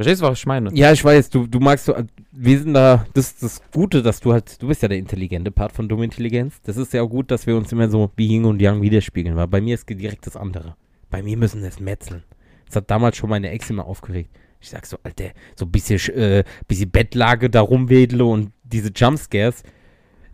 [0.00, 0.70] Verstehst du, was ich meine?
[0.72, 1.94] Ja, ich weiß, du, du magst so,
[2.32, 5.50] wir sind da, das ist das Gute, dass du halt, du bist ja der intelligente
[5.50, 6.60] Part von Dumme Intelligenz.
[6.62, 9.36] Das ist ja auch gut, dass wir uns immer so wie Yin und Yang widerspiegeln,
[9.36, 10.74] weil bei mir ist direkt das andere.
[11.10, 12.22] Bei mir müssen es metzeln.
[12.66, 14.30] Das hat damals schon meine Ex immer aufgeregt.
[14.60, 18.90] Ich sag so, Alter, so ein bisschen, sch- äh, bisschen Bettlage da rumwedle und diese
[18.94, 19.62] Jumpscares.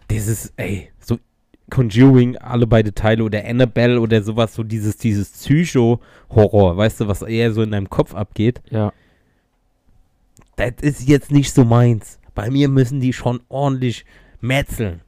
[0.09, 1.19] Das ist, ey, so
[1.71, 7.23] Conjuring, alle beide Teile oder Annabelle oder sowas, so dieses, dieses Psycho-Horror, weißt du, was
[7.23, 8.93] eher so in deinem Kopf abgeht Ja.
[10.57, 12.19] Das ist jetzt nicht so meins.
[12.35, 14.05] Bei mir müssen die schon ordentlich
[14.41, 15.01] metzeln.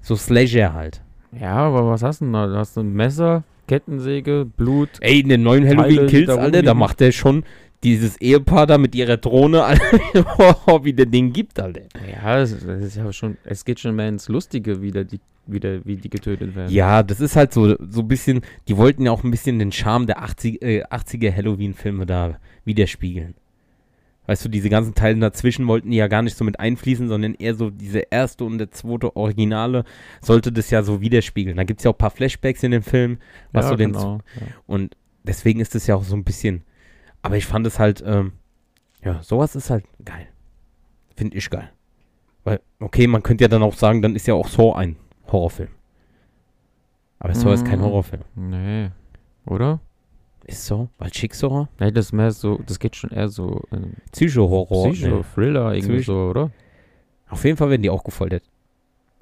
[0.00, 1.02] So Slasher halt.
[1.38, 2.46] Ja, aber was hast du denn da?
[2.46, 4.90] Du hast ein Messer, Kettensäge, Blut.
[5.00, 7.44] Ey, in den neuen Halloween Kills, da Alter, da macht der schon
[7.82, 9.84] dieses Ehepaar da mit ihrer Drohne, Alter,
[10.84, 11.82] wie der Ding gibt, Alter.
[12.22, 15.20] Ja, es, es ist ja schon, es geht schon mehr ins Lustige, wie, der, die,
[15.46, 16.72] wie, der, wie die getötet werden.
[16.72, 19.72] Ja, das ist halt so, so ein bisschen, die wollten ja auch ein bisschen den
[19.72, 23.34] Charme der 80, äh, 80er Halloween-Filme da widerspiegeln.
[24.26, 27.34] Weißt du, diese ganzen Teile dazwischen wollten die ja gar nicht so mit einfließen, sondern
[27.34, 29.84] eher so diese erste und der zweite Originale
[30.22, 31.56] sollte das ja so widerspiegeln.
[31.58, 33.18] Da gibt es ja auch ein paar Flashbacks in dem Film,
[33.52, 34.18] was ja, so den genau.
[34.40, 34.46] Ja.
[34.66, 36.64] Und deswegen ist es ja auch so ein bisschen.
[37.20, 38.32] Aber ich fand es halt, ähm,
[39.02, 40.26] ja, sowas ist halt geil.
[41.16, 41.70] Finde ich geil.
[42.44, 44.96] Weil, okay, man könnte ja dann auch sagen, dann ist ja auch Saw ein
[45.30, 45.70] Horrorfilm.
[47.18, 47.82] Aber Saw ist kein Mm.
[47.82, 48.22] Horrorfilm.
[48.34, 48.90] Nee.
[49.46, 49.80] Oder?
[50.46, 50.88] Ist Saw?
[50.98, 51.66] Weil Schick-Saw?
[51.80, 54.90] Nee, das ist mehr so, das geht schon eher so in Psycho-Horror.
[54.92, 55.24] Psycho, Nee.
[55.34, 56.12] Thriller, irgendwie Psycho.
[56.12, 56.50] so, oder?
[57.30, 58.42] Auf jeden Fall werden die auch gefoltert.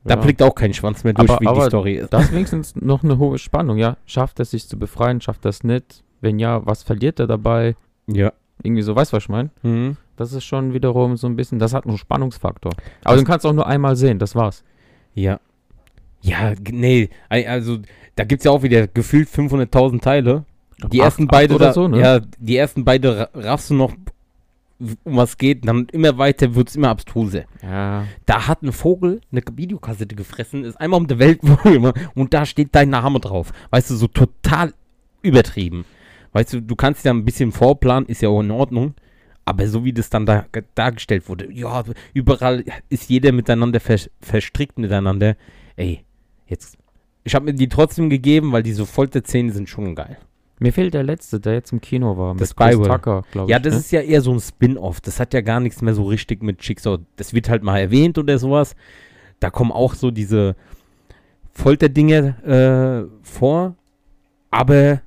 [0.04, 0.20] Da Ja.
[0.20, 2.12] blickt auch kein Schwanz mehr durch, Aber- wie die aber Story ist.
[2.12, 3.96] Da ist wenigstens noch eine hohe Spannung, ja.
[4.04, 6.02] Schafft er sich zu befreien, schafft er es nicht?
[6.20, 7.76] Wenn ja, was verliert er dabei?
[8.08, 8.32] Ja.
[8.64, 9.50] Irgendwie so, weißt du, was ich meine?
[9.62, 9.96] Mhm.
[10.16, 12.72] Das ist schon wiederum so ein bisschen, das hat einen Spannungsfaktor.
[13.04, 14.64] Aber Das- den kannst du auch nur einmal sehen, das war's.
[15.14, 15.38] Ja.
[16.20, 17.78] Ja, nee, also
[18.14, 20.44] da gibt es ja auch wieder gefühlt 500.000 Teile.
[20.90, 22.00] Die Acht- ersten beide, oder da, so, ne?
[22.00, 23.92] ja, die ersten beide ra- raffst du noch,
[25.04, 27.44] um was geht, dann immer weiter wird es immer abstruser.
[27.62, 28.04] Ja.
[28.26, 31.40] Da hat ein Vogel eine Videokassette gefressen, ist einmal um die Welt
[32.14, 33.52] und da steht dein Name drauf.
[33.70, 34.72] Weißt du, so total
[35.22, 35.84] übertrieben.
[36.32, 38.94] Weißt du, du kannst ja ein bisschen vorplanen, ist ja auch in Ordnung.
[39.44, 41.82] Aber so wie das dann da ge- dargestellt wurde, ja,
[42.14, 45.36] überall ist jeder miteinander vers verstrickt miteinander.
[45.76, 46.04] Ey,
[46.46, 46.78] jetzt.
[47.24, 50.16] Ich habe mir die trotzdem gegeben, weil diese Folterszenen sind schon geil.
[50.62, 52.34] Mir fehlt der letzte, der jetzt im Kino war.
[52.36, 52.86] Das mit Chris.
[52.86, 53.62] Tucker, glaube Ja, ich.
[53.64, 53.80] das ne?
[53.80, 55.00] ist ja eher so ein Spin-off.
[55.00, 57.00] Das hat ja gar nichts mehr so richtig mit Schicksal.
[57.16, 58.74] Das wird halt mal erwähnt oder sowas.
[59.40, 60.54] Da kommen auch so diese
[61.52, 63.74] Folterdinge äh, vor.
[64.50, 65.00] Aber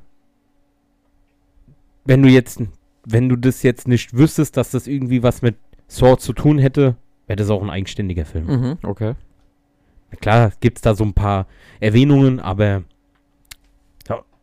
[2.05, 2.61] wenn du jetzt,
[3.05, 5.55] wenn du das jetzt nicht wüsstest, dass das irgendwie was mit
[5.87, 6.95] Saw zu tun hätte,
[7.27, 8.45] wäre das auch ein eigenständiger Film.
[8.47, 9.13] Mhm, okay.
[10.21, 11.47] Klar gibt es da so ein paar
[11.79, 12.81] Erwähnungen, aber ja,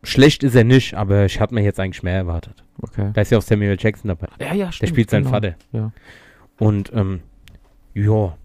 [0.03, 2.63] schlecht ist er nicht, aber ich hatte mir jetzt eigentlich mehr erwartet.
[2.81, 3.11] Okay.
[3.13, 4.27] Da ist ja auch Samuel Jackson dabei.
[4.39, 4.89] Ja, ja, Der stimmt.
[4.89, 5.31] spielt seinen genau.
[5.35, 5.55] Vater.
[5.71, 5.91] Ja.
[6.59, 7.21] Und, ähm,
[7.93, 8.37] ja.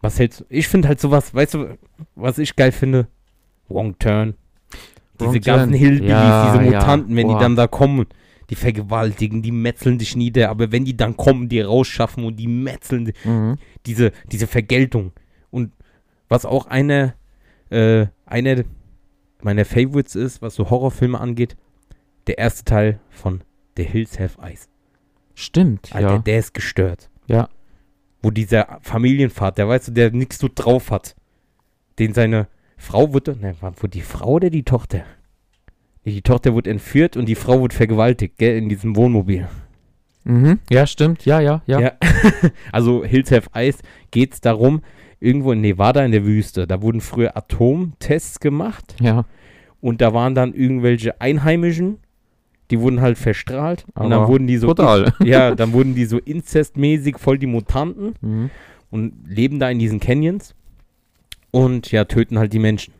[0.00, 0.44] Was hältst du?
[0.48, 1.78] Ich finde halt sowas, weißt du,
[2.14, 3.08] was ich geil finde?
[3.68, 4.34] Wrong Turn.
[5.20, 5.78] Diese Wrong ganzen Turn.
[5.80, 6.78] Hillbillies, Ja, diese ja.
[6.80, 7.38] Mutanten, wenn Boah.
[7.38, 8.06] die dann da kommen,
[8.50, 12.46] die vergewaltigen, die metzeln dich nieder, aber wenn die dann kommen, die rausschaffen und die
[12.46, 13.58] metzeln, Mhm.
[13.86, 15.12] diese, diese Vergeltung.
[15.50, 15.72] Und
[16.28, 17.14] was auch eine,
[17.70, 18.62] äh, einer
[19.42, 21.56] meiner Favorites ist, was so Horrorfilme angeht,
[22.26, 23.42] der erste Teil von
[23.76, 24.68] The Hills Have Eyes.
[25.34, 26.18] Stimmt, Alter, ja.
[26.18, 27.10] der ist gestört.
[27.26, 27.48] Ja.
[28.22, 31.14] Wo dieser Familienvater, weißt du, der nichts so drauf hat,
[31.98, 35.04] den seine Frau wurde, ne, war die Frau oder die Tochter?
[36.04, 39.46] Die Tochter wurde entführt und die Frau wurde vergewaltigt, gell, in diesem Wohnmobil.
[40.24, 40.58] Mhm.
[40.70, 41.24] Ja, stimmt.
[41.24, 41.80] Ja, ja, ja.
[41.80, 41.92] Ja.
[42.72, 43.78] also Hills Have Ice
[44.10, 44.82] geht es darum,
[45.20, 49.24] irgendwo in Nevada in der Wüste, da wurden früher Atomtests gemacht Ja.
[49.80, 51.98] und da waren dann irgendwelche Einheimischen,
[52.70, 55.12] die wurden halt verstrahlt und dann Aber wurden die so Total.
[55.24, 58.50] ja, dann wurden die so inzestmäßig voll die Mutanten Mhm.
[58.90, 60.54] und leben da in diesen Canyons
[61.50, 62.92] und ja, töten halt die Menschen.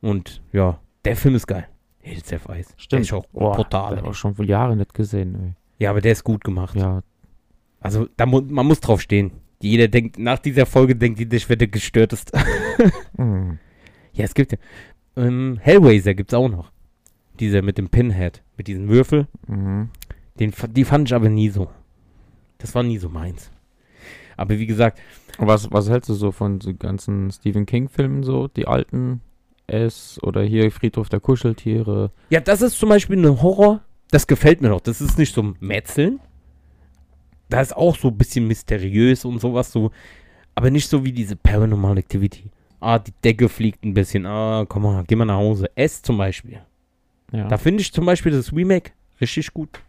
[0.00, 1.66] Und ja, der Film ist geil.
[2.00, 2.70] Hills Have Ice.
[2.74, 3.02] Der Stimmt.
[3.02, 3.96] ist auch Boah, brutal.
[3.96, 4.10] Das ey.
[4.10, 6.76] auch schon vor Jahren nicht gesehen, Ja, aber der ist gut gemacht.
[6.76, 6.82] ey.
[6.82, 7.02] Ja.
[7.80, 9.30] Also da mu man muss drauf stehen.
[9.60, 12.38] Jeder denkt, nach dieser Folge denkt jeder, ich werde der gestörteste.
[13.16, 13.58] Mhm.
[14.12, 14.58] ja, es gibt ja.
[15.16, 16.70] Ähm, Hellraiser gibt es auch noch.
[17.40, 19.26] Dieser mit dem Pinhead, mit diesem Würfel.
[19.46, 19.88] Mhm.
[20.38, 21.68] Den, die fand ich aber nie so.
[22.58, 23.50] Das war nie so meins.
[24.36, 24.98] Aber wie gesagt,
[25.38, 28.48] Was, was hältst du so von den ganzen Stephen King-Filmen so?
[28.48, 29.20] Die alten
[29.66, 32.10] S oder hier Friedhof der Kuscheltiere?
[32.30, 33.82] ja, das ist zum Beispiel ein Horror.
[34.10, 34.80] Das gefällt mir noch.
[34.80, 36.20] Das ist nicht so ein Metzeln.
[37.48, 39.90] Da ist auch so ein bisschen mysteriös und sowas so.
[40.54, 42.50] Aber nicht so wie diese Paranormal Activity.
[42.80, 44.26] Ah, die Decke fliegt ein bisschen.
[44.26, 45.70] Ah, komm mal, geh mal nach Hause.
[45.74, 46.60] S zum Beispiel.
[47.32, 47.48] Ja.
[47.48, 49.80] Da finde ich zum Beispiel das Remake richtig gut.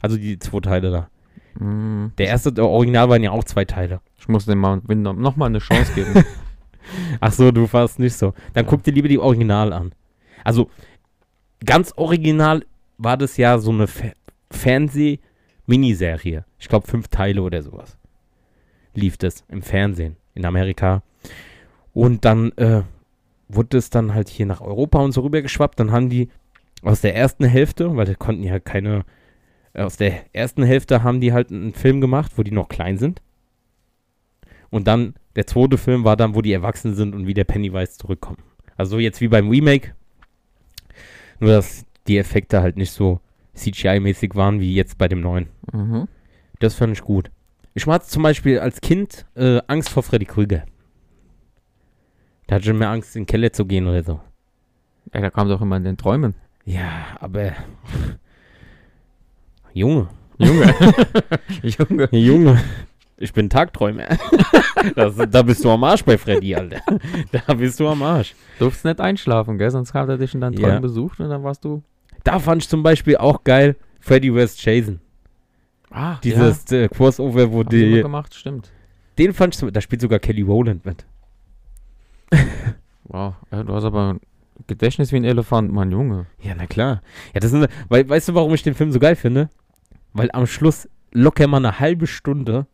[0.00, 1.10] Also die zwei Teile da.
[1.58, 2.12] Mhm.
[2.18, 4.00] Der erste, der Original waren ja auch zwei Teile.
[4.18, 6.24] Ich muss dem mal nochmal eine Chance geben.
[7.20, 8.32] Ach so, du warst nicht so.
[8.54, 8.70] Dann Ja.
[8.70, 9.92] guck dir lieber die Original an.
[10.44, 10.70] Also,
[11.64, 12.64] ganz original
[12.96, 14.12] war das ja so eine Fe
[15.68, 16.44] Fernseh-Miniserie.
[16.58, 17.98] Ich glaube, fünf Teile oder sowas.
[18.94, 21.02] Lief das im Fernsehen in Amerika.
[21.92, 22.82] Und dann äh,
[23.48, 25.78] wurde es dann halt hier nach Europa und so rübergeschwappt.
[25.78, 26.28] Dann haben die
[26.82, 29.04] aus der ersten Hälfte, weil die konnten ja keine.
[29.74, 32.98] äh, Aus der ersten Hälfte haben die halt einen Film gemacht, wo die noch klein
[32.98, 33.20] sind.
[34.70, 38.42] Und dann der zweite Film war dann, wo die erwachsen sind und wieder Pennywise zurückkommen.
[38.76, 39.94] Also so jetzt wie beim Remake.
[41.40, 43.20] Nur, dass die Effekte halt nicht so
[43.58, 45.48] CGI-mäßig waren wie jetzt bei dem neuen.
[45.72, 46.08] mhm.
[46.60, 47.30] Das fand ich gut.
[47.74, 50.64] Ich hatte zum Beispiel als Kind äh, Angst vor Freddy Krüger.
[52.48, 54.18] Da hatte ich mehr Angst, in den Keller zu gehen oder so.
[55.12, 56.34] Ey, da kam doch immer in den Träumen.
[56.64, 57.52] Ja, aber.
[59.72, 60.08] Junge.
[60.38, 60.74] Junge.
[61.62, 62.08] Junge.
[62.10, 62.60] Junge.
[63.16, 64.04] Ich bin Tagträumer.
[64.96, 66.80] das, da bist du am Arsch bei Freddy, Alter.
[67.32, 68.34] Da bist du am Arsch.
[68.58, 69.70] Durftest nicht einschlafen, gell?
[69.70, 70.60] Sonst hat er dich in deinen Ja.
[70.68, 71.82] Träumen besucht und dann warst du.
[72.28, 74.62] Da fand ich zum Beispiel auch geil Freddy vs.
[74.62, 75.00] Jason.
[75.90, 78.02] Ah, Dieses äh, Crossover, wo ja, haben die.
[78.02, 78.70] gemacht, stimmt.
[79.16, 81.06] Den fand ich zum, Da spielt sogar Kelly Rowland mit.
[83.10, 84.20] Wow, ja, du hast aber ein
[84.66, 86.26] Gedächtnis wie ein Elefant, Mann, Junge.
[86.42, 87.00] Ja, na klar.
[87.32, 89.48] Ja, das ist, weil, weißt du, warum ich den Film so geil finde?
[90.12, 92.66] Weil am Schluss locker mal eine halbe Stunde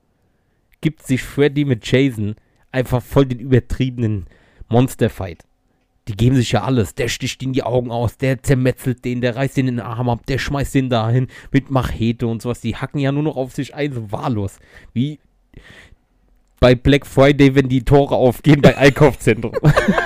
[0.80, 2.34] gibt sich Freddy mit Jason
[2.72, 4.26] einfach voll den übertriebenen
[4.68, 5.44] Monsterfight.
[6.08, 6.94] Die geben sich ja alles.
[6.94, 10.08] Der sticht in die Augen aus, der zermetzelt den, der reißt den in den Arm
[10.08, 12.60] ab, der schmeißt den dahin mit Machete und sowas.
[12.60, 14.58] Die hacken ja nur noch auf sich ein, so wahllos.
[14.92, 15.18] Wie
[16.60, 19.52] bei Black Friday, wenn die Tore aufgehen bei Einkaufszentrum.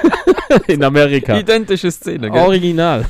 [0.66, 1.38] in Amerika.
[1.38, 2.42] Identische Szene, gell?
[2.42, 3.06] Original.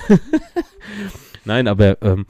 [1.45, 2.27] Nein, aber ähm,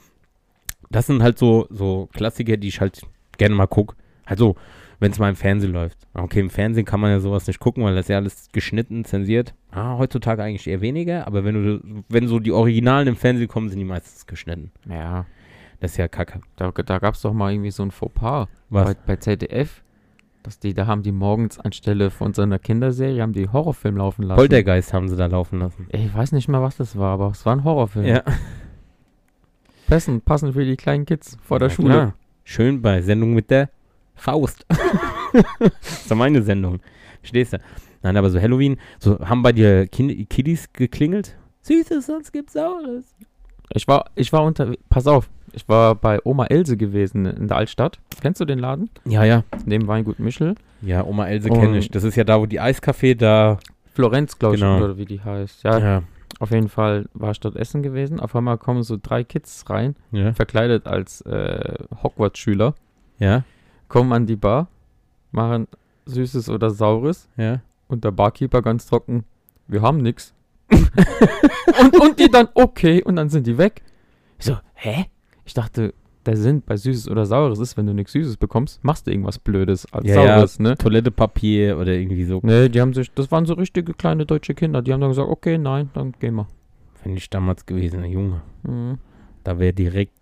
[0.89, 3.01] das sind halt so, so Klassiker, die ich halt
[3.37, 3.95] gerne mal gucke.
[4.25, 4.55] Also,
[4.99, 5.97] wenn es mal im Fernsehen läuft.
[6.13, 9.05] Okay, im Fernsehen kann man ja sowas nicht gucken, weil das ist ja alles geschnitten,
[9.05, 9.53] zensiert.
[9.71, 13.69] Ah, heutzutage eigentlich eher weniger, aber wenn du, wenn so die Originalen im Fernsehen kommen,
[13.69, 14.71] sind die meistens geschnitten.
[14.89, 15.25] Ja,
[15.79, 16.41] Das ist ja kacke.
[16.57, 18.85] da, da gab es doch mal irgendwie so ein Fauxpas Was?
[18.85, 19.83] bei, bei ZDF.
[20.41, 24.23] Dass die, da haben die morgens anstelle von so einer Kinderserie, haben die Horrorfilm laufen
[24.23, 24.37] lassen.
[24.37, 25.87] Poltergeist haben sie da laufen lassen.
[25.91, 28.21] Ich weiß nicht mehr, was das war, aber es war ein Horrorfilm.
[29.87, 31.89] Passen, passen für die kleinen Kids vor der Ja, Schule.
[31.93, 32.13] klar.
[32.43, 33.69] Schön bei Sendung mit der
[34.19, 34.65] Faust.
[35.59, 36.79] das ist doch meine Sendung.
[37.23, 37.57] Stehst du?
[38.01, 41.35] Nein, aber so Halloween, so haben bei dir kind Kiddies geklingelt?
[41.63, 43.15] Süßes, sonst gibt's Saures.
[43.73, 47.57] Ich war, ich war unter, pass auf, ich war bei Oma Else gewesen in der
[47.57, 47.99] Altstadt.
[48.21, 48.89] Kennst du den Laden?
[49.05, 49.43] Ja, ja.
[49.65, 50.55] Neben Weingut Michel.
[50.81, 51.91] Ja, Oma Else kenne ich.
[51.91, 53.59] Das ist ja da, wo die Eiscafé da.
[53.93, 54.77] Florenz, glaube ich, Genau.
[54.77, 55.63] oder wie die heißt.
[55.63, 56.03] Ja, Ja.
[56.39, 58.19] auf jeden Fall war ich dort essen gewesen.
[58.21, 60.31] Auf einmal kommen so drei Kids rein, Ja.
[60.33, 62.75] verkleidet als äh, Hogwarts-Schüler,
[63.17, 63.43] Ja.
[63.89, 64.69] Kommen an die Bar,
[65.31, 65.67] machen
[66.05, 67.61] Süßes oder Saures Ja.
[67.87, 69.25] und der Barkeeper ganz trocken,
[69.67, 70.33] wir haben nix.
[70.71, 73.81] und, und die dann, okay, und dann sind die weg.
[74.37, 75.05] Ich so, hä?
[75.45, 75.93] Ich dachte,
[76.25, 79.39] der Sinn bei Süßes oder Saures ist, wenn du nichts Süßes bekommst, machst du irgendwas
[79.39, 80.35] Blödes als Ja, ja.
[80.35, 80.75] Saures, ne?
[80.77, 82.39] Toilettepapier oder irgendwie so.
[82.43, 85.29] Nee, die haben sich, das waren so richtige kleine deutsche Kinder, die haben dann gesagt,
[85.29, 86.47] okay, nein, dann gehen wir.
[87.03, 88.41] Wenn ich damals gewesen, Junge.
[88.63, 88.99] Mhm.
[89.43, 90.13] Da wäre direkt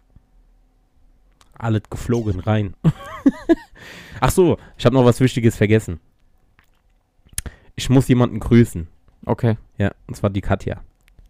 [1.59, 2.73] alles geflogen rein.
[4.19, 5.99] Ach so, ich habe noch was Wichtiges vergessen.
[7.75, 8.87] Ich muss jemanden grüßen.
[9.25, 9.57] Okay.
[9.77, 10.81] Ja, und zwar die Katja.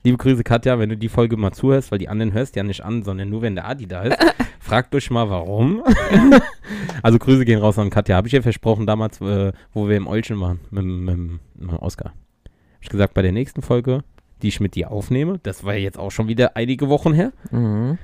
[0.03, 2.85] Liebe Grüße, Katja, wenn du die Folge mal zuhörst, weil die anderen hörst ja nicht
[2.85, 4.17] an, sondern nur wenn der Adi da ist.
[4.59, 5.83] fragt euch mal, warum.
[7.03, 8.15] also Grüße gehen raus an Katja.
[8.15, 11.17] Habe ich ihr versprochen damals, äh, wo wir im Eulchen waren, mit, mit,
[11.55, 12.11] mit, Oskar.
[12.13, 14.03] Hab ich gesagt, bei der nächsten Folge,
[14.41, 17.97] die ich mit dir aufnehme, das war jetzt auch schon wieder einige Wochen her, Mhm.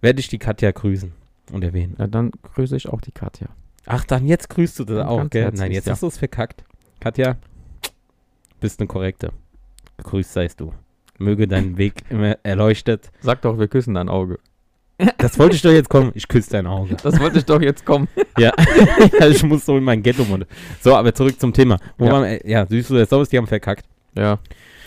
[0.00, 1.12] Werde ich die Katja grüßen
[1.52, 1.96] und erwähnen.
[1.98, 3.48] Ja, dann grüße ich auch die Katja.
[3.86, 5.50] Ach, dann jetzt grüßt du das Ganz auch, gell?
[5.54, 5.92] Nein, jetzt ja.
[5.92, 6.64] hast du es verkackt.
[7.00, 7.36] Katja,
[8.60, 9.30] bist eine korrekte.
[10.02, 10.72] Grüßt seist du.
[11.18, 13.10] Möge dein Weg immer erleuchtet.
[13.20, 14.38] Sag doch, wir küssen dein Auge.
[15.18, 16.10] Das wollte ich doch jetzt kommen.
[16.14, 16.96] Ich küsse dein Auge.
[17.02, 18.08] Das wollte ich doch jetzt kommen.
[18.38, 18.52] Ja,
[19.20, 20.24] Ja, ich muss so in mein Ghetto.
[20.24, 20.44] Mann.
[20.80, 21.78] So, aber zurück zum Thema.
[21.96, 22.22] Wo Ja.
[22.22, 22.46] wir?
[22.46, 23.86] Ja, süß oder saus, die haben verkackt.
[24.14, 24.38] Ja.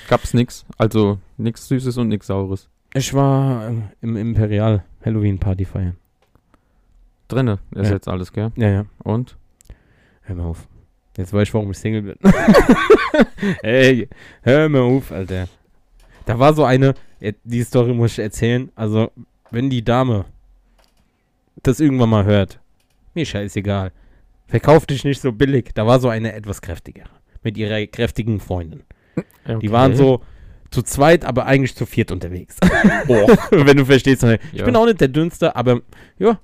[0.07, 0.65] Gab's nix.
[0.77, 2.67] Also nix Süßes und nix Saures.
[2.93, 5.95] Ich war ähm, im Imperial Halloween Party feiern.
[7.27, 7.93] Drinne ist Ja.
[7.93, 8.51] jetzt alles, gell?
[8.55, 8.85] Ja, ja.
[9.03, 9.37] Und?
[10.23, 10.67] Hör mal auf.
[11.17, 12.15] Jetzt weiß ich, warum ich Single bin.
[13.63, 14.07] Ey,
[14.41, 15.47] hör mal auf, Alter.
[16.25, 18.71] Da war so eine, äh, die Story muss ich erzählen.
[18.75, 19.11] Also,
[19.51, 20.25] wenn die Dame
[21.63, 22.59] das irgendwann mal hört,
[23.13, 23.91] mir scheißegal.
[24.47, 25.71] Verkauf dich nicht so billig.
[25.73, 27.09] Da war so eine etwas kräftigere.
[27.43, 28.83] Mit ihrer kräftigen Freundin.
[29.61, 30.21] Die waren so
[30.71, 32.57] zu zweit, aber eigentlich zu viert unterwegs.
[33.51, 34.23] wenn du verstehst.
[34.23, 34.65] Ich Ja.
[34.65, 35.81] bin auch nicht der Dünnste, aber
[36.17, 36.39] ja.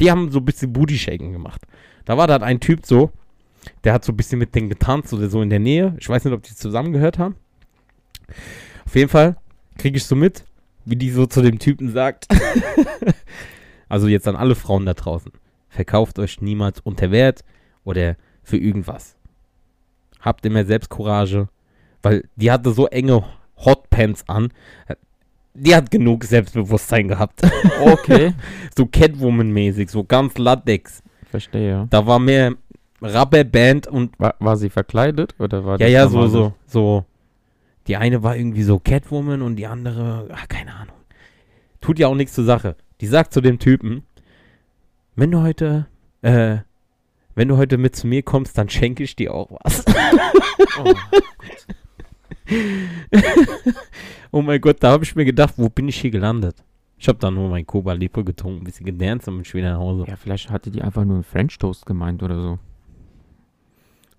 [0.00, 1.62] Die haben so ein bisschen Booty-Shaken gemacht.
[2.04, 3.10] Da war da ein Typ so,
[3.84, 5.96] der hat so ein bisschen mit denen getanzt oder so in der Nähe.
[5.98, 7.34] Ich weiß nicht, ob die zusammengehört haben.
[8.86, 9.36] Auf jeden Fall
[9.76, 10.44] kriege ich so mit,
[10.84, 12.26] wie die so zu dem Typen sagt.
[13.88, 15.32] also jetzt an alle Frauen da draußen.
[15.68, 17.44] Verkauft euch niemals unter Wert
[17.84, 19.16] oder für irgendwas.
[20.20, 21.48] Habt immer Selbstcourage,
[22.08, 23.22] weil die hatte so enge
[23.56, 24.48] Hotpants an.
[25.52, 27.42] Die hat genug Selbstbewusstsein gehabt.
[27.80, 28.34] Okay.
[28.76, 31.02] so Catwoman-mäßig, so ganz Latex.
[31.30, 31.86] Verstehe.
[31.90, 32.54] Da war mehr
[33.00, 37.04] Rubberband und War, war sie verkleidet oder war ja, ja, so, so, so.
[37.86, 40.96] Die eine war irgendwie so Catwoman und die andere, ach, keine Ahnung.
[41.80, 42.74] Tut ja auch nichts zur Sache.
[43.00, 44.02] Die sagt zu dem Typen,
[45.14, 45.86] wenn du heute,
[46.22, 46.58] äh,
[47.34, 49.84] wenn du heute mit zu mir kommst, dann schenke ich dir auch was.
[50.80, 50.94] Oh.
[54.30, 56.62] oh mein Gott, da habe ich mir gedacht, wo bin ich hier gelandet?
[56.98, 59.72] Ich habe da nur mein Cuba Libre getrunken, ein bisschen gedanced und bin ich wieder
[59.72, 60.04] nach Hause.
[60.08, 62.58] Ja, vielleicht hatte die einfach nur einen French Toast gemeint oder so.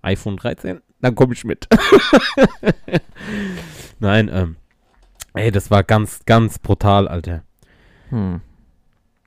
[0.02, 1.68] iPhone 13, dann komme ich mit.
[3.98, 4.56] Nein, ähm,
[5.34, 7.42] ey, das war ganz, ganz brutal, Alter.
[8.08, 8.40] Hm.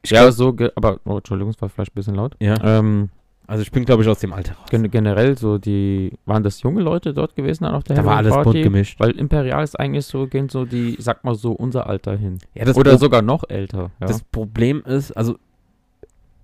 [0.02, 2.36] Ich ja, glaub- so, aber, oh, Entschuldigung, es war vielleicht ein bisschen laut.
[2.40, 3.10] Ja, Ähm,
[3.48, 4.70] also ich bin, glaube ich, aus dem Alter raus.
[4.70, 8.18] gen generell so die, waren das junge Leute dort gewesen dann auf der Da war
[8.18, 8.64] alles Halloween-Party?
[8.64, 9.00] bunt gemischt.
[9.00, 12.38] Weil Imperial ist eigentlich so, gehen so die, sag mal so, unser Alter hin.
[12.54, 13.92] Ja, das Oder Pro- sogar noch älter.
[14.00, 14.08] Ja.
[14.08, 15.38] Das Problem ist, also,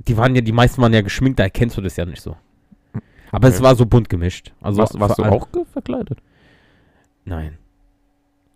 [0.07, 2.35] die waren ja, die meisten waren ja geschminkt, da erkennst du das ja nicht so.
[3.31, 3.63] Aber es Okay.
[3.63, 4.53] war so bunt gemischt.
[4.59, 6.17] Also warst, warst du auch verkleidet?
[7.25, 7.58] Nein.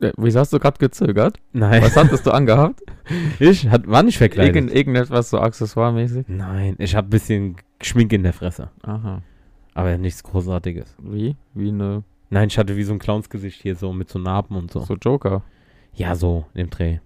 [0.04, 1.38] Ja, Wieso hast du gerade gezögert?
[1.52, 1.82] Nein.
[1.82, 2.82] Was hattest du angehabt?
[3.40, 4.56] Ich hat, war nicht verkleidet.
[4.56, 6.26] Irgend, irgendetwas so accessoiremäßig?
[6.30, 8.70] Nein, ich habe ein bisschen Schmink in der Fresse.
[8.84, 9.22] Aha.
[9.74, 10.96] Aber nichts Großartiges.
[11.00, 11.36] Wie?
[11.54, 14.72] Wie eine, Nein, ich hatte wie so ein Clownsgesicht hier, so mit so Narben und
[14.72, 14.80] so.
[14.80, 15.44] so Joker.
[15.94, 17.00] Ja, so dem Dreh.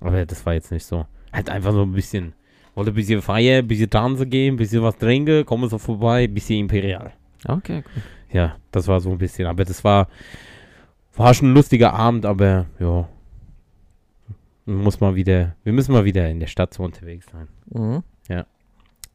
[0.00, 1.06] Aber das war jetzt nicht so.
[1.32, 2.32] Halt einfach so ein bisschen.
[2.74, 6.24] Wollte ein bisschen feiern, ein bisschen tanzen gehen, ein bisschen was trinken, kommen so vorbei,
[6.24, 7.12] ein bisschen imperial.
[7.46, 8.02] Okay, cool.
[8.32, 9.46] Ja, das war so ein bisschen.
[9.46, 10.08] Aber das war,
[11.16, 13.08] war schon ein lustiger Abend, aber ja.
[14.66, 17.48] Muss mal wieder, wir müssen mal wieder in der Stadt so unterwegs sein.
[17.70, 18.02] Mhm.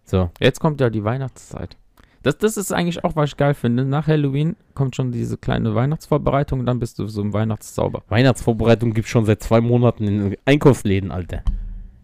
[0.05, 0.31] So.
[0.39, 1.77] Jetzt kommt ja die Weihnachtszeit.
[2.23, 3.85] Das, das ist eigentlich auch, was ich geil finde.
[3.85, 8.01] Nach Halloween kommt schon diese kleine Weihnachtsvorbereitung und dann bist du so im Weihnachtszauber.
[8.09, 11.43] Weihnachtsvorbereitung gibt schon seit zwei Monaten in Einkaufsläden, Alter.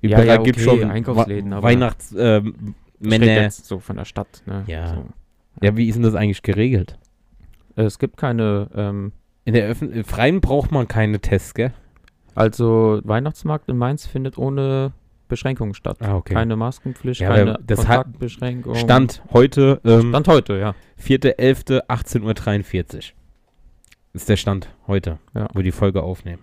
[0.03, 2.75] Ja, Überall ja, gibt's okay, schon Einkaufsläden, Wa- aber- Weihnachts ähm,
[3.49, 4.43] so von der Stadt.
[4.45, 4.63] Ne?
[4.67, 4.87] Ja.
[4.93, 5.05] So.
[5.63, 6.99] Ja, wie ist denn das eigentlich geregelt?
[7.75, 9.13] Äh, Es gibt keine, ähm,
[9.45, 11.71] In der Öffn im Freien braucht man keine Tests, gell?
[12.33, 14.91] also Weihnachtsmarkt in Mainz findet ohne
[15.27, 15.97] Beschränkungen statt.
[16.01, 16.33] Ah, okay.
[16.33, 18.75] Keine Maskenpflicht, Ja, keine das Kontaktbeschränkung.
[18.75, 20.75] Stand heute, ähm, Stand heute, ja.
[21.01, 23.01] 4.11.18.43 Uhr.
[24.13, 25.47] Ist der Stand heute, Ja.
[25.53, 26.41] wo die Folge aufnehmen.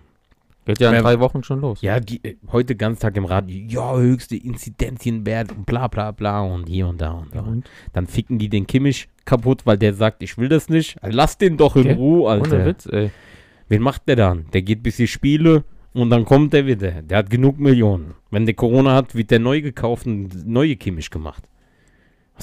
[0.65, 1.81] Geht ja in drei Wochen schon los.
[1.81, 6.41] Ja, die, äh, heute ganz Tag im Radio, ja, höchste Inzidenzienwert und bla bla bla
[6.41, 7.39] und hier und da und da.
[7.39, 7.69] Ja, und?
[7.91, 10.97] Dann ficken die den Kimmich kaputt, weil der sagt, ich will das nicht.
[11.01, 11.93] Lass den doch in Okay.
[11.93, 12.55] Ruhe, Alter.
[12.55, 13.11] Ohne Witz, ey.
[13.67, 14.45] Wen macht der dann?
[14.53, 17.01] Der geht bis die Spiele und dann kommt der wieder.
[17.01, 18.13] Der hat genug Millionen.
[18.31, 21.43] Wenn der Corona hat, wird der neu gekauft und neue Kimmich gemacht.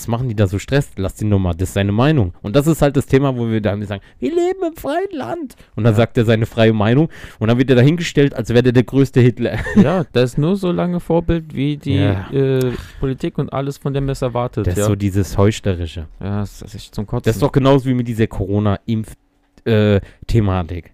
[0.01, 0.89] Was machen die da so Stress?
[0.97, 2.33] Lass nur mal, das ist seine Meinung.
[2.41, 5.57] Und das ist halt das Thema, wo wir dann sagen, wir leben im freien Land.
[5.77, 5.97] Und dann Ja.
[5.99, 9.21] sagt er seine freie Meinung und dann wird er dahingestellt, als wäre der der größte
[9.21, 9.59] Hitler.
[9.77, 12.31] Ja, der ist nur so lange Vorbild, wie die Ja.
[12.31, 14.67] äh, Politik und alles von dem es erwartet.
[14.67, 14.87] Das ist ja.
[14.87, 16.07] so dieses Heuchlerische.
[16.19, 17.25] ja, das ist zum Kotzen.
[17.25, 20.93] Das ist doch genauso wie mit dieser Corona-Impf-Thematik.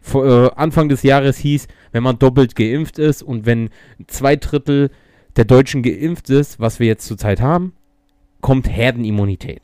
[0.00, 3.68] Vor, äh, Anfang des Jahres hieß, wenn man doppelt geimpft ist und wenn
[4.06, 4.88] zwei Drittel
[5.38, 7.72] der Deutschen geimpft ist, was wir jetzt zurzeit haben,
[8.40, 9.62] kommt Herdenimmunität.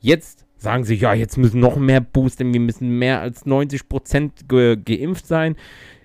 [0.00, 4.76] Jetzt sagen sie, ja, jetzt müssen noch mehr boostern, wir müssen mehr als 90% ge
[4.82, 5.56] geimpft sein.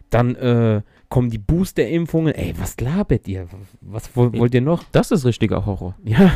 [0.09, 2.33] Dann äh, kommen die Boosterimpfungen.
[2.35, 3.47] Ey, was labert ihr?
[3.81, 4.83] Was woll- wollt ihr noch?
[4.91, 5.95] das ist richtiger Horror.
[6.03, 6.31] Ja,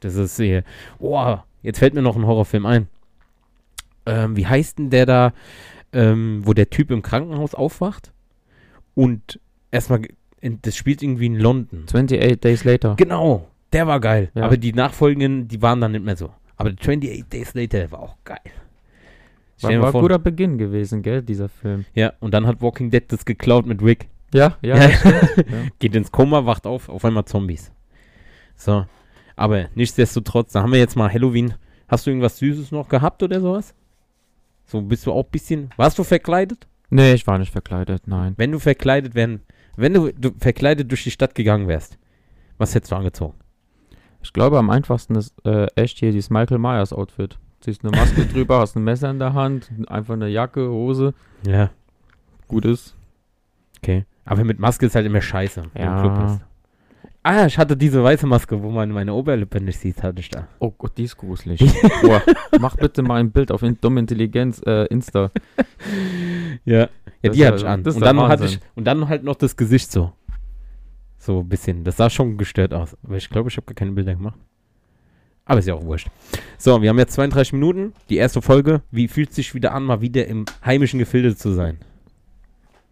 [0.00, 0.64] das ist hier.
[0.98, 2.88] Oh, jetzt fällt mir noch ein Horrorfilm ein.
[4.06, 5.32] Ähm, wie heißt denn der da,
[5.92, 8.12] ähm, wo der Typ im Krankenhaus aufwacht
[8.94, 10.02] und erstmal,
[10.44, 11.84] in- das spielt irgendwie in London.
[11.86, 12.94] 28 Days Later.
[12.96, 14.30] Genau, der war geil.
[14.34, 14.44] Ja.
[14.44, 16.30] Aber die nachfolgenden, die waren dann nicht mehr so.
[16.56, 18.38] Aber 28 Days Later, der war auch geil.
[19.60, 21.84] War, war ein guter Beginn gewesen, gell, dieser Film.
[21.94, 24.08] Ja, und dann hat Walking Dead das geklaut mit Rick.
[24.34, 24.76] Ja, ja.
[24.76, 24.88] Ja.
[25.36, 25.42] ja.
[25.78, 27.72] Geht ins Koma, wacht auf, auf einmal Zombies.
[28.56, 28.84] So.
[29.36, 31.54] Aber nichtsdestotrotz, da haben wir jetzt mal Halloween.
[31.88, 33.74] Hast du irgendwas Süßes noch gehabt oder sowas?
[34.66, 35.70] So bist du auch ein bisschen.
[35.76, 36.66] Warst du verkleidet?
[36.90, 38.34] Nee, ich war nicht verkleidet, nein.
[38.36, 39.42] Wenn du verkleidet werden,
[39.76, 41.98] wenn du, du verkleidet durch die Stadt gegangen wärst,
[42.58, 43.34] was hättest du angezogen?
[44.22, 47.38] Ich glaube, am einfachsten ist äh, echt hier dieses Michael Myers Outfit.
[47.60, 51.14] Ziehst eine Maske drüber, hast ein Messer in der Hand, einfach eine Jacke, Hose.
[51.46, 51.70] Ja,
[52.48, 52.94] Gut ist.
[53.78, 54.04] okay.
[54.26, 56.40] Aber mit Maske ist halt immer scheiße, wenn du im Club bist.
[57.26, 60.46] Ah, ich hatte diese weiße Maske, wo man meine Oberlippe nicht sieht, hatte ich da.
[60.58, 61.58] Oh Gott, die ist gruselig.
[62.02, 62.22] Boah,
[62.60, 65.30] mach bitte mal ein Bild auf in dumme Intelligenz, äh, Insta.
[66.66, 66.88] Ja,
[67.22, 67.82] ja die hatte ich an.
[67.82, 70.12] Und dann hatte ich und dann halt noch das Gesicht so.
[71.18, 71.82] So ein bisschen.
[71.82, 72.96] Das sah schon gestört aus.
[73.02, 74.38] Aber ich glaube, ich habe gar keine Bilder gemacht.
[75.44, 76.08] Aber ist ja auch wurscht.
[76.56, 77.92] So, wir haben jetzt 32 Minuten.
[78.08, 78.82] Die erste Folge.
[78.90, 81.78] Wie fühlt es sich wieder an, mal wieder im heimischen Gefilde zu sein?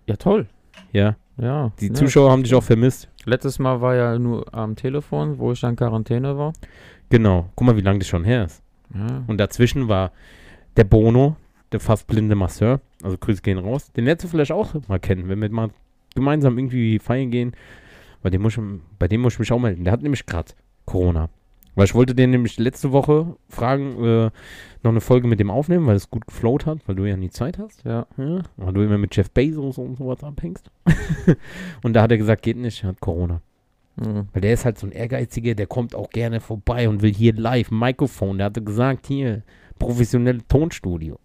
[0.06, 0.48] Ja, toll.
[0.92, 1.16] Ja.
[1.36, 1.72] Ja.
[1.80, 1.94] Die ja.
[1.94, 3.08] Zuschauer haben dich auch vermisst.
[3.24, 6.52] Letztes Mal war ja nur am Telefon, wo ich dann Quarantäne war.
[7.08, 7.50] Genau.
[7.54, 8.62] Guck mal, wie lange das schon her ist.
[8.94, 9.22] Ja.
[9.26, 10.12] Und dazwischen war
[10.76, 11.36] der Bono,
[11.72, 12.80] der fast blinde Masseur.
[13.02, 13.92] Also Grüße gehen raus.
[13.92, 15.70] Den lernst du vielleicht auch mal kennen, wenn wir mal
[16.14, 17.52] gemeinsam irgendwie feiern gehen.
[18.22, 18.62] Bei dem muss ich,
[18.98, 19.84] bei dem muss ich mich auch melden.
[19.84, 20.52] Der hat nämlich gerade
[20.84, 21.28] Corona.
[21.74, 24.30] Weil ich wollte den nämlich letzte Woche fragen, äh,
[24.82, 27.30] noch eine Folge mit dem aufnehmen, weil es gut geflowt hat, weil du ja nie
[27.30, 27.84] Zeit hast.
[27.84, 28.06] ja.
[28.16, 30.70] Ja, weil du immer mit Jeff Bezos und sowas abhängst.
[31.82, 33.40] und da hat er gesagt, geht nicht, er hat Corona.
[33.96, 34.28] Mhm.
[34.32, 37.34] Weil der ist halt so ein Ehrgeiziger, der kommt auch gerne vorbei und will hier
[37.34, 38.38] live Mikrofon.
[38.38, 39.42] Der hatte gesagt, hier,
[39.78, 41.18] professionelle Tonstudio.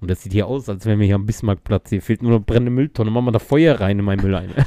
[0.00, 1.90] Und das sieht hier aus, als wären wir hier am Bismarckplatz.
[1.90, 3.10] Hier fehlt nur eine brennende Mülltonne.
[3.10, 4.54] Machen wir da Feuer rein in meinen Mülleimer.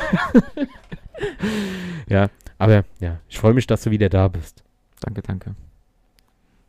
[2.09, 4.64] ja, aber ja, ich freue mich, dass du wieder da bist.
[5.05, 5.55] Danke, danke.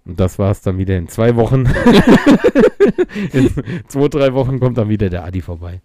[0.05, 1.64] Und das war's dann wieder in zwei Wochen.
[3.33, 3.51] in
[3.88, 5.81] zwei, drei Wochen kommt dann wieder der Adi vorbei.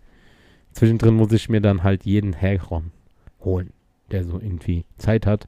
[0.73, 2.91] Zwischendrin muss ich mir dann halt jeden Herron
[3.39, 3.71] holen,
[4.11, 5.47] der so irgendwie Zeit hat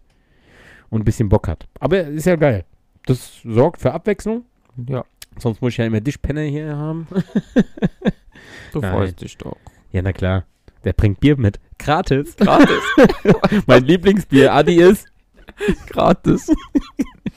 [0.89, 1.68] und ein bisschen Bock hat.
[1.82, 2.63] Aber ist ja geil.
[3.06, 4.46] Das sorgt für Abwechslung.
[4.88, 5.04] Ja,
[5.39, 7.06] Sonst muss ich ja immer Dischpenner hier haben.
[8.72, 8.94] du Nein.
[8.94, 9.58] freust dich doch.
[9.92, 10.45] Ja, na klar.
[10.86, 11.60] Der bringt Bier mit.
[11.80, 12.38] Gratis.
[12.38, 12.82] Gratis.
[13.68, 15.12] mein Lieblingsbier, Adi, ist
[15.88, 16.51] Gratis.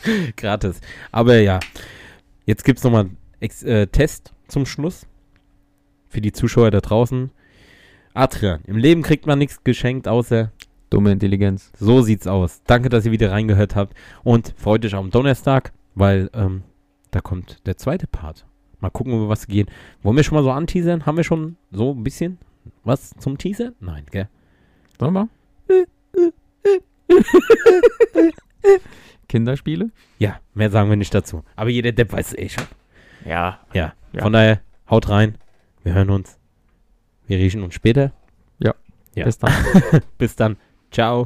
[0.37, 0.81] gratis.
[1.13, 1.61] Aber ja,
[2.45, 5.07] jetzt gibt es nochmal einen Ex äh, Test zum Schluss.
[6.09, 7.31] Für die Zuschauer da draußen.
[8.15, 10.51] Adrian, im Leben kriegt man nichts geschenkt, außer
[10.89, 11.73] Dumme Intelligenz.
[11.79, 12.63] so sieht's aus.
[12.65, 13.95] Danke, dass ihr wieder reingehört habt.
[14.23, 16.63] Und freut euch am Donnerstag, weil ähm,
[17.11, 18.47] da kommt der zweite Part.
[18.81, 19.67] Mal gucken, über was gehen.
[20.03, 21.05] Wollen wir schon mal so anteasern?
[21.05, 22.39] Haben wir schon so ein bisschen
[22.85, 23.73] was zum Teaser?
[23.81, 24.29] Nein, gell?
[24.99, 25.29] Sollen wir?
[29.29, 29.91] Kinderspiele.
[30.19, 31.43] Ja, mehr sagen wir nicht dazu.
[31.57, 32.65] Aber jeder Depp weiß es eh schon.
[33.25, 33.61] Ja.
[33.73, 33.95] Ja.
[34.13, 34.23] Ja.
[34.23, 35.37] Von daher, haut rein.
[35.83, 36.39] Wir hören uns.
[37.27, 38.13] Wir riechen uns später.
[39.17, 39.25] Ja.
[39.25, 39.53] Bis dann.
[40.19, 40.57] Bis dann.
[40.91, 41.25] Ciao.